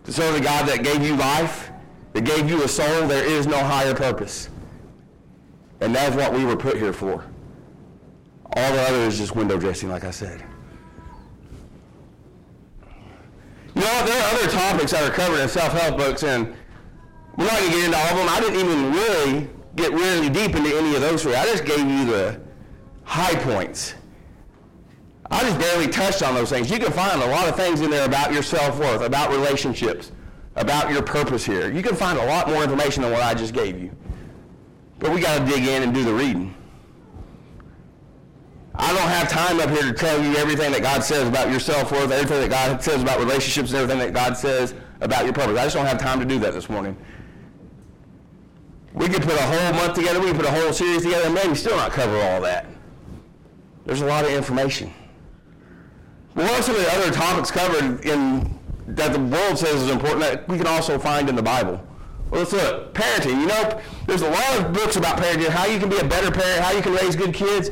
To 0.05 0.13
serve 0.13 0.33
the 0.33 0.41
God 0.41 0.67
that 0.67 0.83
gave 0.83 1.03
you 1.03 1.15
life, 1.15 1.71
that 2.13 2.25
gave 2.25 2.49
you 2.49 2.63
a 2.63 2.67
soul, 2.67 3.07
there 3.07 3.23
is 3.23 3.47
no 3.47 3.57
higher 3.57 3.93
purpose. 3.93 4.49
And 5.79 5.95
that's 5.95 6.15
what 6.15 6.33
we 6.33 6.43
were 6.45 6.57
put 6.57 6.77
here 6.77 6.93
for. 6.93 7.23
All 8.53 8.73
the 8.73 8.81
other 8.81 8.97
is 8.99 9.17
just 9.17 9.35
window 9.35 9.57
dressing, 9.57 9.89
like 9.89 10.03
I 10.03 10.11
said. 10.11 10.43
You 13.73 13.81
know, 13.81 14.05
there 14.05 14.21
are 14.21 14.35
other 14.35 14.51
topics 14.51 14.91
that 14.91 15.09
are 15.09 15.13
covered 15.13 15.39
in 15.39 15.47
self-help 15.47 15.97
books, 15.97 16.23
and 16.23 16.53
we're 17.37 17.45
not 17.45 17.59
going 17.59 17.71
to 17.71 17.77
get 17.77 17.85
into 17.85 17.97
all 17.97 18.07
of 18.09 18.17
them. 18.17 18.29
I 18.29 18.39
didn't 18.41 18.59
even 18.59 18.91
really 18.91 19.49
get 19.75 19.91
really 19.93 20.29
deep 20.29 20.55
into 20.55 20.77
any 20.77 20.95
of 20.95 21.01
those 21.01 21.23
three. 21.23 21.35
I 21.35 21.45
just 21.45 21.63
gave 21.63 21.79
you 21.79 22.05
the 22.05 22.41
high 23.03 23.35
points. 23.35 23.95
I 25.31 25.41
just 25.41 25.57
barely 25.59 25.87
touched 25.87 26.21
on 26.23 26.35
those 26.35 26.49
things. 26.49 26.69
You 26.69 26.77
can 26.77 26.91
find 26.91 27.21
a 27.21 27.27
lot 27.27 27.47
of 27.47 27.55
things 27.55 27.79
in 27.79 27.89
there 27.89 28.05
about 28.05 28.33
your 28.33 28.43
self-worth, 28.43 29.01
about 29.01 29.31
relationships, 29.31 30.11
about 30.57 30.91
your 30.91 31.01
purpose 31.01 31.45
here. 31.45 31.71
You 31.71 31.81
can 31.81 31.95
find 31.95 32.19
a 32.19 32.25
lot 32.25 32.49
more 32.49 32.61
information 32.61 33.01
than 33.01 33.13
what 33.13 33.21
I 33.21 33.33
just 33.33 33.53
gave 33.53 33.81
you. 33.81 33.95
But 34.99 35.11
we 35.13 35.21
got 35.21 35.39
to 35.39 35.45
dig 35.45 35.65
in 35.65 35.83
and 35.83 35.93
do 35.93 36.03
the 36.03 36.13
reading. 36.13 36.53
I 38.75 38.93
don't 38.93 39.07
have 39.07 39.29
time 39.29 39.59
up 39.59 39.69
here 39.69 39.83
to 39.83 39.93
tell 39.93 40.21
you 40.21 40.35
everything 40.35 40.71
that 40.73 40.81
God 40.81 41.03
says 41.03 41.27
about 41.27 41.49
your 41.49 41.59
self-worth, 41.59 42.11
everything 42.11 42.41
that 42.41 42.49
God 42.49 42.83
says 42.83 43.01
about 43.01 43.19
relationships, 43.19 43.71
and 43.71 43.79
everything 43.79 43.99
that 43.99 44.13
God 44.13 44.35
says 44.35 44.73
about 44.99 45.23
your 45.23 45.33
purpose. 45.33 45.57
I 45.57 45.63
just 45.63 45.75
don't 45.75 45.85
have 45.85 45.99
time 45.99 46.19
to 46.19 46.25
do 46.25 46.39
that 46.39 46.53
this 46.53 46.69
morning. 46.69 46.97
We 48.93 49.07
could 49.07 49.21
put 49.21 49.33
a 49.33 49.43
whole 49.43 49.73
month 49.73 49.93
together, 49.93 50.19
we 50.19 50.27
could 50.27 50.37
put 50.37 50.45
a 50.45 50.51
whole 50.51 50.73
series 50.73 51.03
together, 51.03 51.25
and 51.25 51.33
maybe 51.33 51.55
still 51.55 51.77
not 51.77 51.91
cover 51.91 52.19
all 52.21 52.41
that. 52.41 52.65
There's 53.85 54.01
a 54.01 54.05
lot 54.05 54.25
of 54.25 54.31
information. 54.31 54.93
What 56.33 56.49
are 56.49 56.61
some 56.61 56.75
of 56.75 56.81
the 56.81 56.91
other 56.93 57.11
topics 57.11 57.51
covered 57.51 58.05
in 58.05 58.59
that 58.87 59.13
the 59.13 59.19
world 59.19 59.57
says 59.57 59.81
is 59.81 59.89
important 59.89 60.21
that 60.21 60.47
we 60.47 60.57
can 60.57 60.67
also 60.67 60.97
find 60.97 61.29
in 61.29 61.35
the 61.35 61.43
Bible? 61.43 61.85
Well, 62.29 62.41
let's 62.41 62.53
look. 62.53 62.93
Parenting. 62.93 63.41
You 63.41 63.47
know, 63.47 63.81
there's 64.07 64.21
a 64.21 64.29
lot 64.29 64.59
of 64.59 64.73
books 64.73 64.95
about 64.95 65.17
parenting, 65.17 65.49
how 65.49 65.65
you 65.65 65.79
can 65.79 65.89
be 65.89 65.97
a 65.97 66.03
better 66.03 66.31
parent, 66.31 66.63
how 66.63 66.71
you 66.71 66.81
can 66.81 66.93
raise 66.93 67.15
good 67.15 67.33
kids. 67.33 67.69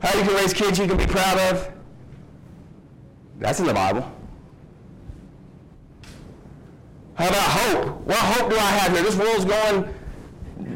How 0.00 0.16
you 0.16 0.24
can 0.24 0.34
raise 0.34 0.52
kids 0.52 0.78
you 0.78 0.86
can 0.86 0.96
be 0.96 1.06
proud 1.06 1.38
of? 1.38 1.72
That's 3.38 3.60
in 3.60 3.66
the 3.66 3.74
Bible. 3.74 4.10
How 7.14 7.28
about 7.28 7.40
hope? 7.40 8.00
What 8.02 8.18
hope 8.18 8.50
do 8.50 8.56
I 8.56 8.60
have 8.60 8.92
here? 8.92 9.02
This 9.02 9.16
world's 9.16 9.44
going 9.44 9.94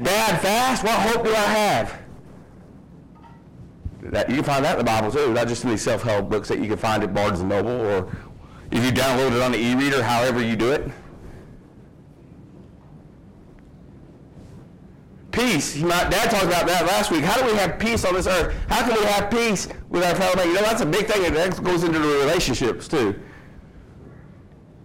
bad 0.02 0.40
fast. 0.40 0.82
What 0.82 0.94
hope 0.94 1.24
do 1.24 1.30
I 1.30 1.34
have? 1.34 2.00
That, 4.10 4.28
you 4.28 4.36
can 4.36 4.44
find 4.44 4.64
that 4.64 4.72
in 4.72 4.78
the 4.78 4.84
Bible 4.84 5.10
too, 5.12 5.32
not 5.32 5.46
just 5.46 5.62
in 5.64 5.70
these 5.70 5.82
self-help 5.82 6.28
books 6.28 6.48
that 6.48 6.58
you 6.58 6.66
can 6.66 6.76
find 6.76 7.02
at 7.02 7.14
Barnes 7.14 7.42
& 7.42 7.44
Noble 7.44 7.80
or 7.80 8.10
if 8.70 8.84
you 8.84 8.90
download 8.90 9.36
it 9.36 9.42
on 9.42 9.52
the 9.52 9.58
e-reader, 9.58 10.02
however 10.02 10.42
you 10.42 10.56
do 10.56 10.72
it. 10.72 10.90
Peace. 15.30 15.76
My 15.76 16.08
dad 16.08 16.30
talked 16.30 16.44
about 16.44 16.66
that 16.66 16.86
last 16.86 17.10
week. 17.10 17.22
How 17.22 17.40
do 17.40 17.46
we 17.52 17.56
have 17.56 17.78
peace 17.78 18.04
on 18.04 18.14
this 18.14 18.26
earth? 18.26 18.52
How 18.68 18.82
can 18.82 18.98
we 18.98 19.06
have 19.06 19.30
peace 19.30 19.68
with 19.88 20.02
our 20.02 20.14
fellow 20.14 20.34
man? 20.34 20.48
You 20.48 20.54
know, 20.54 20.62
that's 20.62 20.80
a 20.80 20.86
big 20.86 21.06
thing. 21.06 21.32
That 21.32 21.62
goes 21.62 21.84
into 21.84 22.00
the 22.00 22.08
relationships, 22.08 22.88
too. 22.88 23.18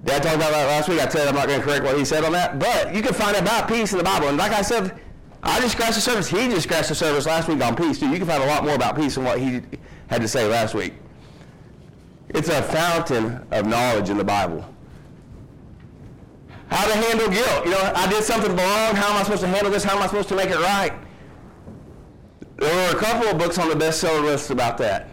Dad 0.04 0.22
talked 0.22 0.36
about 0.36 0.52
that 0.52 0.68
last 0.68 0.88
week. 0.88 1.00
I 1.00 1.10
said 1.10 1.28
I'm 1.28 1.34
not 1.34 1.48
going 1.48 1.60
to 1.60 1.66
correct 1.66 1.84
what 1.84 1.98
he 1.98 2.06
said 2.06 2.24
on 2.24 2.32
that. 2.34 2.60
But 2.60 2.94
you 2.94 3.02
can 3.02 3.14
find 3.14 3.36
about 3.36 3.68
peace 3.68 3.92
in 3.92 3.98
the 3.98 4.04
Bible. 4.04 4.28
And 4.28 4.38
like 4.38 4.52
I 4.52 4.62
said, 4.62 5.00
I 5.46 5.60
just 5.60 5.74
scratched 5.74 5.96
the 5.96 6.02
surface. 6.02 6.28
He 6.28 6.48
just 6.48 6.64
scratched 6.64 6.90
the 6.90 6.96
surface 6.96 7.28
last 7.28 7.48
week 7.48 7.64
on 7.64 7.76
peace, 7.76 8.00
too. 8.00 8.10
You 8.10 8.18
can 8.18 8.26
find 8.26 8.44
a 8.44 8.48
lot 8.48 8.66
more 8.66 8.74
about 8.74 8.96
peace 8.96 9.16
than 9.16 9.24
what 9.24 9.40
he 9.40 9.62
had 10.08 10.22
to 10.22 10.28
say 10.28 10.48
last 10.48 10.74
week. 10.74 10.94
It's 12.30 12.50
a 12.50 12.64
fountain 12.64 13.46
of 13.52 13.68
knowledge 13.68 14.10
in 14.10 14.18
the 14.18 14.24
Bible. 14.24 14.66
How 16.70 16.88
to 16.88 16.96
handle 16.96 17.30
guilt. 17.30 17.66
You 17.66 17.72
know, 17.72 17.92
I 17.96 18.10
did 18.10 18.24
something 18.24 18.52
wrong. 18.52 18.96
How 18.96 19.12
am 19.12 19.18
I 19.18 19.24
supposed 19.24 19.42
to 19.42 19.48
handle 19.48 19.72
this? 19.72 19.84
How 19.84 19.96
am 19.96 20.02
I 20.02 20.08
supposed 20.08 20.30
to 20.30 20.36
make 20.36 20.50
it 20.50 20.58
right? 20.58 20.94
There 22.58 22.74
were 22.74 22.98
a 22.98 23.00
couple 23.00 23.28
of 23.28 23.38
books 23.38 23.60
on 23.60 23.70
the 23.70 23.76
bestseller 23.76 24.24
list 24.24 24.50
about 24.50 24.80
that. 24.80 25.10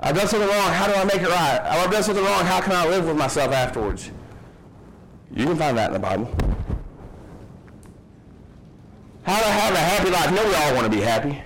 I've 0.00 0.14
done 0.14 0.28
something 0.28 0.48
wrong. 0.48 0.72
How 0.72 0.86
do 0.86 0.94
I 0.94 1.04
make 1.04 1.22
it 1.22 1.28
right? 1.28 1.60
Oh, 1.64 1.84
I've 1.84 1.90
done 1.90 2.02
something 2.02 2.24
wrong. 2.24 2.44
How 2.44 2.60
can 2.60 2.72
I 2.72 2.86
live 2.86 3.06
with 3.06 3.16
myself 3.16 3.52
afterwards? 3.52 4.10
You 5.34 5.46
can 5.46 5.56
find 5.56 5.78
that 5.78 5.88
in 5.88 5.92
the 5.94 5.98
Bible. 5.98 6.34
How 9.22 9.38
to 9.38 9.48
have 9.48 9.74
a 9.74 9.78
happy 9.78 10.10
life. 10.10 10.32
Know 10.32 10.44
we 10.44 10.54
all 10.54 10.74
want 10.74 10.90
to 10.90 10.96
be 10.96 11.02
happy. 11.02 11.42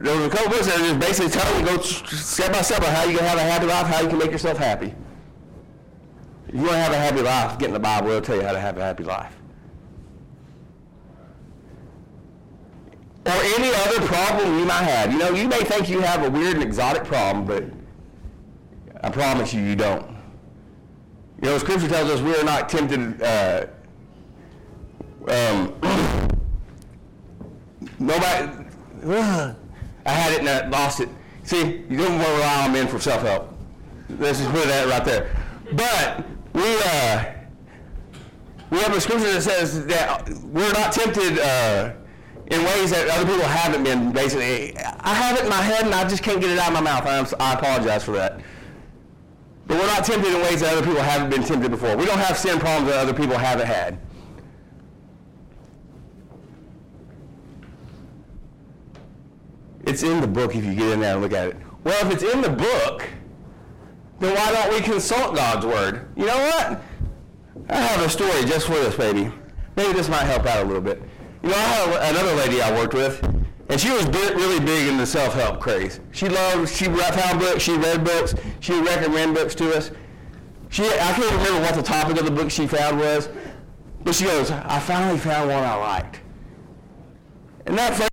there 0.00 0.16
was 0.16 0.26
a 0.26 0.30
couple 0.30 0.50
books 0.50 0.66
that 0.66 0.78
just 0.78 1.00
basically 1.00 1.30
tell 1.30 1.58
you 1.58 1.66
go 1.66 1.82
step 1.82 2.52
by 2.52 2.62
step 2.62 2.82
on 2.82 2.94
how 2.94 3.04
you 3.04 3.16
can 3.16 3.26
have 3.26 3.38
a 3.38 3.42
happy 3.42 3.66
life, 3.66 3.86
how 3.86 4.00
you 4.00 4.08
can 4.08 4.18
make 4.18 4.30
yourself 4.30 4.58
happy. 4.58 4.94
If 6.48 6.54
you 6.54 6.60
want 6.60 6.72
to 6.72 6.78
have 6.78 6.92
a 6.92 6.98
happy 6.98 7.20
life, 7.20 7.58
get 7.58 7.68
in 7.68 7.74
the 7.74 7.80
Bible. 7.80 8.08
It'll 8.08 8.22
tell 8.22 8.36
you 8.36 8.42
how 8.42 8.52
to 8.52 8.60
have 8.60 8.78
a 8.78 8.80
happy 8.80 9.04
life. 9.04 9.34
Or 13.26 13.32
any 13.32 13.68
other 13.68 14.06
problem 14.06 14.58
you 14.58 14.64
might 14.64 14.84
have. 14.84 15.12
You 15.12 15.18
know, 15.18 15.30
you 15.32 15.46
may 15.48 15.62
think 15.64 15.88
you 15.88 16.00
have 16.00 16.24
a 16.24 16.30
weird 16.30 16.54
and 16.54 16.62
exotic 16.62 17.04
problem, 17.04 17.44
but 17.44 17.64
I 19.04 19.10
promise 19.10 19.52
you, 19.52 19.60
you 19.60 19.76
don't. 19.76 20.06
You 21.42 21.50
know, 21.50 21.58
Scripture 21.58 21.88
tells 21.88 22.08
us 22.10 22.20
we 22.20 22.34
are 22.34 22.44
not 22.44 22.68
tempted. 22.68 23.20
Uh, 23.20 23.66
um, 25.30 25.74
nobody 27.98 28.68
Ugh. 29.04 29.56
I 30.06 30.10
had 30.10 30.32
it 30.32 30.40
and 30.40 30.48
I 30.48 30.68
lost 30.68 31.00
it. 31.00 31.08
See, 31.44 31.84
you 31.88 31.96
don't 31.96 32.14
want 32.14 32.26
to 32.26 32.32
rely 32.32 32.64
on 32.64 32.72
men 32.72 32.88
for 32.88 32.98
self-help. 32.98 33.54
Let's 34.18 34.38
just 34.38 34.50
put 34.50 34.64
that 34.64 34.88
right 34.88 35.04
there. 35.04 35.36
But 35.72 36.24
we 36.54 36.62
uh, 36.84 37.24
we 38.70 38.78
have 38.78 38.94
a 38.94 39.00
scripture 39.00 39.32
that 39.32 39.42
says 39.42 39.86
that 39.86 40.28
we're 40.44 40.72
not 40.72 40.92
tempted 40.92 41.38
uh, 41.38 41.92
in 42.50 42.64
ways 42.64 42.90
that 42.90 43.08
other 43.10 43.26
people 43.30 43.46
haven't 43.46 43.84
been. 43.84 44.12
Basically, 44.12 44.76
I 44.78 45.14
have 45.14 45.38
it 45.38 45.44
in 45.44 45.50
my 45.50 45.60
head 45.62 45.84
and 45.84 45.94
I 45.94 46.08
just 46.08 46.22
can't 46.22 46.40
get 46.40 46.50
it 46.50 46.58
out 46.58 46.68
of 46.68 46.74
my 46.74 46.80
mouth. 46.80 47.06
I'm, 47.06 47.26
I 47.40 47.54
apologize 47.54 48.04
for 48.04 48.12
that. 48.12 48.40
But 49.66 49.78
we're 49.78 49.86
not 49.86 50.04
tempted 50.04 50.32
in 50.32 50.40
ways 50.40 50.60
that 50.60 50.72
other 50.72 50.86
people 50.86 51.02
haven't 51.02 51.28
been 51.30 51.44
tempted 51.44 51.70
before. 51.70 51.94
We 51.96 52.06
don't 52.06 52.18
have 52.18 52.38
sin 52.38 52.58
problems 52.58 52.90
that 52.90 52.98
other 52.98 53.12
people 53.12 53.36
haven't 53.36 53.66
had. 53.66 53.98
It's 59.88 60.02
in 60.02 60.20
the 60.20 60.26
book 60.28 60.54
if 60.54 60.66
you 60.66 60.74
get 60.74 60.90
in 60.90 61.00
there 61.00 61.14
and 61.14 61.22
look 61.22 61.32
at 61.32 61.48
it. 61.48 61.56
Well, 61.82 62.06
if 62.06 62.12
it's 62.12 62.22
in 62.22 62.42
the 62.42 62.50
book, 62.50 63.08
then 64.20 64.34
why 64.34 64.52
don't 64.52 64.74
we 64.74 64.82
consult 64.82 65.34
God's 65.34 65.64
word? 65.64 66.06
You 66.14 66.26
know 66.26 66.36
what? 66.36 66.82
I 67.70 67.76
have 67.76 68.04
a 68.04 68.10
story 68.10 68.44
just 68.44 68.66
for 68.66 68.74
this, 68.74 68.94
baby. 68.96 69.32
Maybe 69.76 69.94
this 69.94 70.10
might 70.10 70.24
help 70.24 70.44
out 70.44 70.62
a 70.62 70.66
little 70.66 70.82
bit. 70.82 71.02
You 71.42 71.48
know, 71.48 71.54
I 71.56 72.04
had 72.04 72.16
another 72.16 72.34
lady 72.34 72.60
I 72.60 72.70
worked 72.72 72.92
with, 72.92 73.24
and 73.70 73.80
she 73.80 73.90
was 73.90 74.04
really 74.08 74.60
big 74.62 74.88
in 74.88 74.98
the 74.98 75.06
self-help 75.06 75.58
craze. 75.58 76.00
She 76.12 76.28
loved, 76.28 76.68
she 76.68 76.84
found 76.84 77.40
books, 77.40 77.62
she 77.62 77.74
read 77.74 78.04
books, 78.04 78.34
she 78.60 78.74
would 78.74 78.84
recommend 78.84 79.34
books 79.34 79.54
to 79.54 79.74
us. 79.74 79.90
She, 80.68 80.84
I 80.84 81.12
can't 81.14 81.32
remember 81.32 81.62
what 81.62 81.74
the 81.74 81.82
topic 81.82 82.18
of 82.18 82.26
the 82.26 82.30
book 82.30 82.50
she 82.50 82.66
found 82.66 82.98
was, 82.98 83.30
but 84.04 84.14
she 84.14 84.24
goes, 84.24 84.50
I 84.50 84.80
finally 84.80 85.18
found 85.18 85.48
one 85.48 85.64
I 85.64 85.76
liked. 85.76 86.20
And 87.64 87.78
that 87.78 88.07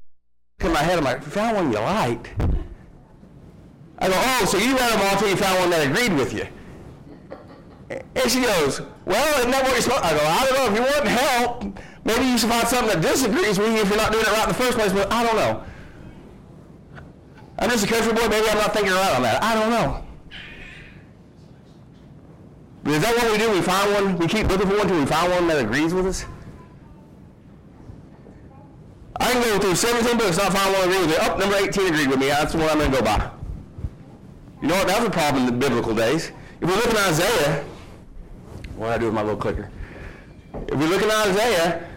in 0.66 0.74
my 0.74 0.84
head, 0.84 0.98
I'm 0.98 1.04
like, 1.04 1.24
found 1.24 1.56
one 1.56 1.72
you 1.72 1.80
liked? 1.80 2.30
I 4.00 4.08
go, 4.10 4.14
oh, 4.16 4.46
so 4.46 4.58
you 4.58 4.76
read 4.76 4.92
them 4.92 5.02
all 5.02 5.14
until 5.14 5.30
you 5.30 5.36
found 5.36 5.60
one 5.60 5.70
that 5.70 5.88
agreed 5.88 6.14
with 6.14 6.34
you. 6.34 6.48
And 7.90 8.32
she 8.32 8.42
goes, 8.42 8.82
well, 9.06 9.40
isn't 9.40 9.52
that 9.52 9.64
what 9.64 9.72
you're 9.72 9.82
supposed 9.82 10.04
I 10.04 10.18
go, 10.18 10.26
I 10.26 10.46
don't 10.46 10.56
know. 10.56 10.66
If 10.72 10.76
you 10.76 10.94
want 10.94 11.08
help, 11.08 11.80
maybe 12.04 12.26
you 12.26 12.38
should 12.38 12.50
find 12.50 12.68
something 12.68 13.00
that 13.00 13.02
disagrees 13.02 13.60
with 13.60 13.72
you 13.74 13.82
if 13.82 13.90
you're 13.90 13.98
not 13.98 14.12
doing 14.12 14.26
it 14.26 14.32
right 14.32 14.44
in 14.44 14.50
the 14.50 14.56
first 14.56 14.78
place, 14.78 14.92
but 14.92 15.12
I 15.12 15.24
don't 15.24 15.36
know. 15.36 15.64
I'm 17.60 17.70
just 17.70 17.86
a 17.86 17.88
country 17.88 18.12
boy. 18.12 18.28
Maybe 18.28 18.50
I'm 18.50 18.58
not 18.58 18.74
thinking 18.74 18.92
right 18.92 19.16
on 19.16 19.22
that. 19.22 19.42
I 19.42 19.54
don't 19.56 19.70
know. 19.70 20.04
But 22.84 22.94
is 22.94 23.02
that 23.02 23.16
what 23.16 23.32
we 23.32 23.38
do? 23.38 23.52
We 23.52 23.62
find 23.62 23.94
one, 23.94 24.18
we 24.18 24.28
keep 24.28 24.48
looking 24.48 24.68
for 24.68 24.74
one 24.74 24.82
until 24.82 25.00
we 25.00 25.06
find 25.06 25.32
one 25.32 25.48
that 25.48 25.60
agrees 25.60 25.94
with 25.94 26.06
us? 26.06 26.26
I 29.20 29.32
can 29.32 29.42
go 29.42 29.60
through 29.60 29.76
17 29.76 30.18
books, 30.18 30.38
not 30.38 30.52
find 30.52 30.74
one 30.74 30.90
that 30.90 30.98
agrees 30.98 31.08
with 31.08 31.10
me. 31.10 31.16
Oh, 31.22 31.38
number 31.38 31.56
18 31.56 31.88
agreed 31.88 32.08
with 32.08 32.20
me. 32.20 32.28
That's 32.28 32.52
the 32.52 32.58
one 32.60 32.70
I'm 32.70 32.80
going 32.80 32.92
to 32.92 32.98
go 32.98 33.04
by. 33.04 33.32
You 34.62 34.68
know 34.68 34.76
what? 34.76 34.88
That 34.88 35.00
was 35.00 35.08
a 35.08 35.12
problem 35.12 35.48
in 35.48 35.54
the 35.54 35.58
biblical 35.58 35.96
days. 35.96 36.32
If 36.62 36.70
we 36.70 36.76
look 36.76 36.90
in 36.90 36.98
Isaiah, 36.98 37.64
what 38.76 38.88
do 38.88 38.94
I 38.94 38.98
do 38.98 39.06
with 39.06 39.14
my 39.14 39.22
little 39.22 39.40
clicker? 39.40 39.70
If 40.68 40.78
we 40.78 40.86
look 40.88 41.02
in 41.02 41.12
Isaiah 41.12 41.88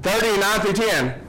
30, 0.00 0.40
9 0.40 0.60
through 0.60 0.72
10, 0.72 1.26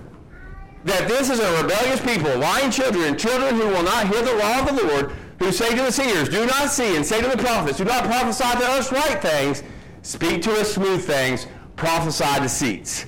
that 0.86 1.08
this 1.08 1.30
is 1.30 1.40
a 1.40 1.62
rebellious 1.62 2.02
people, 2.02 2.38
lying 2.38 2.72
children, 2.72 3.18
children 3.18 3.56
who 3.56 3.68
will 3.68 3.84
not 3.84 4.08
hear 4.08 4.22
the 4.22 4.36
law 4.36 4.60
of 4.60 4.76
the 4.76 4.88
Lord, 4.88 5.12
who 5.40 5.52
say 5.52 5.70
to 5.70 5.84
the 5.84 5.92
seers, 5.92 6.30
Do 6.30 6.46
not 6.46 6.70
see, 6.70 6.96
and 6.96 7.06
say 7.06 7.22
to 7.22 7.28
the 7.28 7.38
prophets, 7.38 7.78
Do 7.78 7.86
not 7.86 8.06
prophesy 8.06 8.60
to 8.60 8.66
us 8.66 8.92
right 8.92 9.22
things, 9.22 9.64
speak 10.02 10.42
to 10.44 10.54
us 10.54 10.74
smooth 10.74 11.04
things, 11.04 11.48
prophesy 11.76 12.42
deceits. 12.42 13.06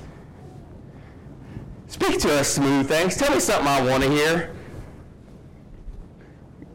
Speak 2.01 2.19
to 2.21 2.39
us 2.39 2.47
smooth 2.47 2.87
things. 2.87 3.17
Tell 3.17 3.33
me 3.33 3.41
something 3.41 3.67
I 3.67 3.81
want 3.81 4.03
to 4.03 4.09
hear. 4.09 4.55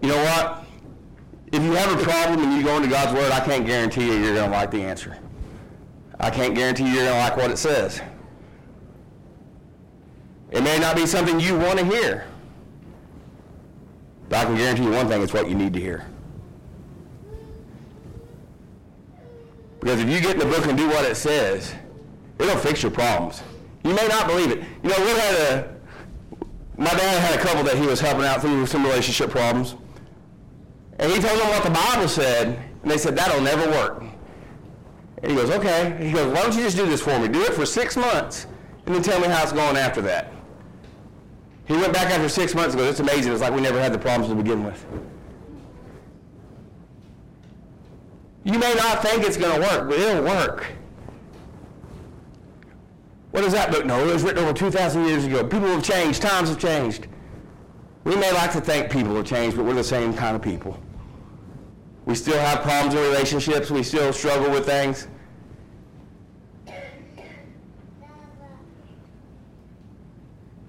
You 0.02 0.08
know 0.08 0.22
what? 0.22 0.64
If 1.50 1.62
you 1.62 1.72
have 1.72 1.98
a 1.98 2.02
problem 2.02 2.42
and 2.42 2.52
you 2.52 2.62
go 2.62 2.76
into 2.76 2.88
God's 2.88 3.14
Word, 3.14 3.32
I 3.32 3.40
can't 3.40 3.64
guarantee 3.64 4.06
you 4.06 4.14
you're 4.14 4.34
going 4.34 4.50
to 4.50 4.56
like 4.56 4.70
the 4.70 4.82
answer. 4.82 5.16
I 6.20 6.28
can't 6.28 6.54
guarantee 6.54 6.84
you're 6.84 7.04
going 7.04 7.12
to 7.12 7.18
like 7.18 7.36
what 7.38 7.50
it 7.50 7.56
says. 7.56 8.02
It 10.50 10.62
may 10.62 10.78
not 10.78 10.94
be 10.94 11.06
something 11.06 11.40
you 11.40 11.56
want 11.56 11.78
to 11.78 11.84
hear. 11.86 12.26
But 14.28 14.40
I 14.40 14.44
can 14.44 14.56
guarantee 14.56 14.84
you 14.84 14.90
one 14.90 15.08
thing, 15.08 15.22
it's 15.22 15.32
what 15.32 15.48
you 15.48 15.54
need 15.54 15.72
to 15.72 15.80
hear. 15.80 16.06
Because 19.80 20.00
if 20.00 20.08
you 20.08 20.20
get 20.20 20.34
in 20.34 20.38
the 20.38 20.46
book 20.46 20.66
and 20.66 20.76
do 20.76 20.86
what 20.88 21.04
it 21.04 21.16
says, 21.16 21.74
it'll 22.38 22.56
fix 22.58 22.82
your 22.82 22.92
problems. 22.92 23.42
You 23.84 23.94
may 23.94 24.08
not 24.08 24.26
believe 24.26 24.50
it. 24.50 24.64
You 24.82 24.88
know, 24.90 24.96
we 24.98 25.10
had 25.10 25.34
a, 25.34 25.74
my 26.76 26.90
dad 26.90 27.20
had 27.20 27.38
a 27.38 27.42
couple 27.42 27.62
that 27.64 27.76
he 27.76 27.86
was 27.86 28.00
helping 28.00 28.24
out 28.24 28.40
through 28.40 28.66
some 28.66 28.82
relationship 28.82 29.30
problems. 29.30 29.76
And 30.98 31.12
he 31.12 31.18
told 31.20 31.38
them 31.38 31.48
what 31.48 31.62
the 31.62 31.70
Bible 31.70 32.08
said, 32.08 32.58
and 32.82 32.90
they 32.90 32.98
said, 32.98 33.14
that'll 33.14 33.42
never 33.42 33.68
work. 33.70 34.02
And 35.22 35.30
he 35.30 35.36
goes, 35.36 35.50
okay. 35.50 35.96
He 36.00 36.12
goes, 36.12 36.32
why 36.32 36.42
don't 36.42 36.54
you 36.56 36.62
just 36.62 36.76
do 36.76 36.86
this 36.86 37.02
for 37.02 37.18
me? 37.18 37.28
Do 37.28 37.42
it 37.42 37.54
for 37.54 37.66
six 37.66 37.96
months, 37.96 38.46
and 38.86 38.94
then 38.94 39.02
tell 39.02 39.20
me 39.20 39.28
how 39.28 39.42
it's 39.42 39.52
going 39.52 39.76
after 39.76 40.00
that. 40.02 40.32
He 41.66 41.74
went 41.74 41.92
back 41.92 42.10
after 42.10 42.28
six 42.28 42.54
months 42.54 42.74
and 42.74 42.82
goes, 42.82 42.90
it's 42.90 43.00
amazing. 43.00 43.32
It's 43.32 43.40
like 43.40 43.54
we 43.54 43.60
never 43.60 43.80
had 43.80 43.92
the 43.92 43.98
problems 43.98 44.30
to 44.30 44.34
begin 44.34 44.64
with. 44.64 44.84
You 48.44 48.58
may 48.58 48.74
not 48.74 49.02
think 49.02 49.24
it's 49.24 49.38
going 49.38 49.60
to 49.60 49.66
work, 49.66 49.88
but 49.88 49.98
it'll 49.98 50.24
work. 50.24 50.66
What 53.34 53.42
does 53.42 53.52
that 53.52 53.72
book 53.72 53.84
know? 53.84 53.98
It 53.98 54.12
was 54.12 54.22
written 54.22 54.44
over 54.44 54.52
2,000 54.52 55.06
years 55.06 55.24
ago. 55.24 55.42
People 55.42 55.66
have 55.66 55.82
changed. 55.82 56.22
Times 56.22 56.50
have 56.50 56.58
changed. 56.60 57.08
We 58.04 58.14
may 58.14 58.32
like 58.32 58.52
to 58.52 58.60
think 58.60 58.92
people 58.92 59.16
have 59.16 59.26
changed, 59.26 59.56
but 59.56 59.64
we're 59.64 59.74
the 59.74 59.82
same 59.82 60.14
kind 60.14 60.36
of 60.36 60.42
people. 60.42 60.78
We 62.06 62.14
still 62.14 62.38
have 62.38 62.62
problems 62.62 62.94
in 62.94 63.00
relationships. 63.00 63.72
We 63.72 63.82
still 63.82 64.12
struggle 64.12 64.52
with 64.52 64.64
things. 64.64 65.08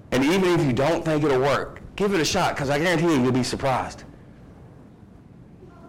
And 0.09 0.23
even 0.23 0.59
if 0.59 0.65
you 0.65 0.73
don't 0.73 1.05
think 1.05 1.23
it'll 1.23 1.41
work, 1.41 1.83
give 1.95 2.15
it 2.15 2.19
a 2.19 2.25
shot 2.25 2.55
because 2.55 2.71
I 2.71 2.79
guarantee 2.79 3.13
you 3.13 3.21
you'll 3.21 3.31
be 3.31 3.43
surprised. 3.43 4.05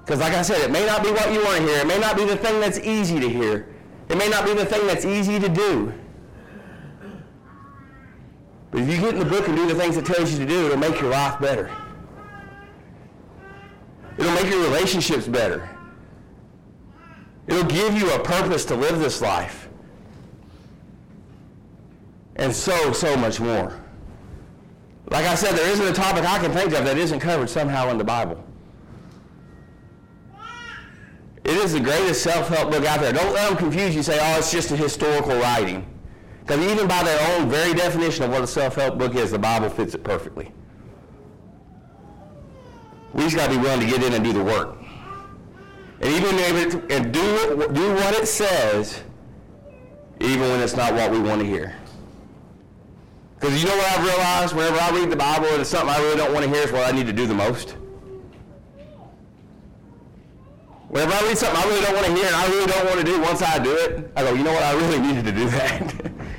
Because 0.04 0.20
like 0.20 0.34
I 0.34 0.42
said, 0.42 0.60
it 0.60 0.70
may 0.70 0.84
not 0.84 1.02
be 1.02 1.10
what 1.10 1.32
you 1.32 1.42
want 1.42 1.56
to 1.56 1.62
hear. 1.62 1.78
It 1.78 1.86
may 1.86 1.98
not 1.98 2.18
be 2.18 2.26
the 2.26 2.36
thing 2.36 2.60
that's 2.60 2.80
easy 2.80 3.18
to 3.18 3.30
hear. 3.30 3.74
It 4.10 4.18
may 4.18 4.28
not 4.28 4.44
be 4.44 4.52
the 4.52 4.66
thing 4.66 4.86
that's 4.86 5.06
easy 5.06 5.38
to 5.38 5.48
do. 5.48 5.94
But 8.76 8.82
if 8.82 8.90
you 8.90 9.00
get 9.00 9.14
in 9.14 9.20
the 9.20 9.24
book 9.24 9.48
and 9.48 9.56
do 9.56 9.66
the 9.66 9.74
things 9.74 9.96
it 9.96 10.04
tells 10.04 10.30
you 10.30 10.38
to 10.38 10.44
do, 10.44 10.66
it'll 10.66 10.76
make 10.76 11.00
your 11.00 11.08
life 11.08 11.40
better. 11.40 11.74
It'll 14.18 14.34
make 14.34 14.50
your 14.50 14.62
relationships 14.64 15.26
better. 15.26 15.66
It'll 17.46 17.64
give 17.64 17.96
you 17.96 18.12
a 18.12 18.22
purpose 18.22 18.66
to 18.66 18.74
live 18.74 18.98
this 18.98 19.22
life. 19.22 19.70
And 22.34 22.54
so, 22.54 22.92
so 22.92 23.16
much 23.16 23.40
more. 23.40 23.80
Like 25.08 25.24
I 25.24 25.36
said, 25.36 25.56
there 25.56 25.70
isn't 25.70 25.86
a 25.86 25.94
topic 25.94 26.24
I 26.24 26.38
can 26.38 26.52
think 26.52 26.74
of 26.74 26.84
that 26.84 26.98
isn't 26.98 27.20
covered 27.20 27.48
somehow 27.48 27.88
in 27.88 27.96
the 27.96 28.04
Bible. 28.04 28.44
It 31.44 31.56
is 31.56 31.72
the 31.72 31.80
greatest 31.80 32.22
self-help 32.22 32.70
book 32.70 32.84
out 32.84 33.00
there. 33.00 33.14
Don't 33.14 33.32
let 33.32 33.48
them 33.48 33.56
confuse 33.56 33.96
you 33.96 34.02
say, 34.02 34.18
oh, 34.20 34.38
it's 34.38 34.52
just 34.52 34.70
a 34.70 34.76
historical 34.76 35.34
writing. 35.38 35.95
Because 36.46 36.64
even 36.64 36.86
by 36.86 37.02
their 37.02 37.18
own 37.32 37.48
very 37.48 37.74
definition 37.74 38.22
of 38.22 38.30
what 38.30 38.42
a 38.42 38.46
self-help 38.46 38.98
book 38.98 39.16
is, 39.16 39.32
the 39.32 39.38
Bible 39.38 39.68
fits 39.68 39.94
it 39.94 40.04
perfectly. 40.04 40.52
We 43.12 43.24
just 43.24 43.34
got 43.34 43.50
to 43.50 43.56
be 43.56 43.60
willing 43.60 43.80
to 43.80 43.86
get 43.86 44.04
in 44.04 44.12
and 44.12 44.22
do 44.22 44.32
the 44.32 44.44
work. 44.44 44.78
And 46.00 46.14
even 46.14 46.38
able 46.38 46.70
to, 46.70 46.94
and 46.94 47.12
do, 47.12 47.68
do 47.72 47.94
what 47.94 48.14
it 48.14 48.28
says, 48.28 49.02
even 50.20 50.42
when 50.42 50.60
it's 50.60 50.76
not 50.76 50.94
what 50.94 51.10
we 51.10 51.18
want 51.18 51.40
to 51.40 51.46
hear. 51.46 51.74
Because 53.40 53.60
you 53.60 53.68
know 53.68 53.76
what 53.76 53.98
I've 53.98 54.04
realized? 54.04 54.54
Whenever 54.54 54.78
I 54.78 54.90
read 54.90 55.10
the 55.10 55.16
Bible 55.16 55.46
and 55.46 55.62
it's 55.62 55.70
something 55.70 55.90
I 55.90 55.98
really 55.98 56.16
don't 56.16 56.32
want 56.32 56.44
to 56.44 56.50
hear, 56.50 56.62
is 56.62 56.70
what 56.70 56.86
I 56.86 56.92
need 56.92 57.06
to 57.08 57.12
do 57.12 57.26
the 57.26 57.34
most. 57.34 57.76
Whenever 60.88 61.12
I 61.12 61.22
read 61.22 61.38
something 61.38 61.60
I 61.60 61.66
really 61.66 61.80
don't 61.80 61.94
want 61.94 62.06
to 62.06 62.14
hear 62.14 62.26
and 62.26 62.36
I 62.36 62.48
really 62.48 62.66
don't 62.66 62.86
want 62.86 62.98
to 62.98 63.04
do, 63.04 63.20
once 63.20 63.42
I 63.42 63.58
do 63.58 63.74
it, 63.76 64.12
I 64.14 64.22
go, 64.22 64.32
you 64.32 64.44
know 64.44 64.52
what? 64.52 64.62
I 64.62 64.74
really 64.74 65.00
needed 65.06 65.24
to 65.24 65.32
do 65.32 65.48
that. 65.48 66.12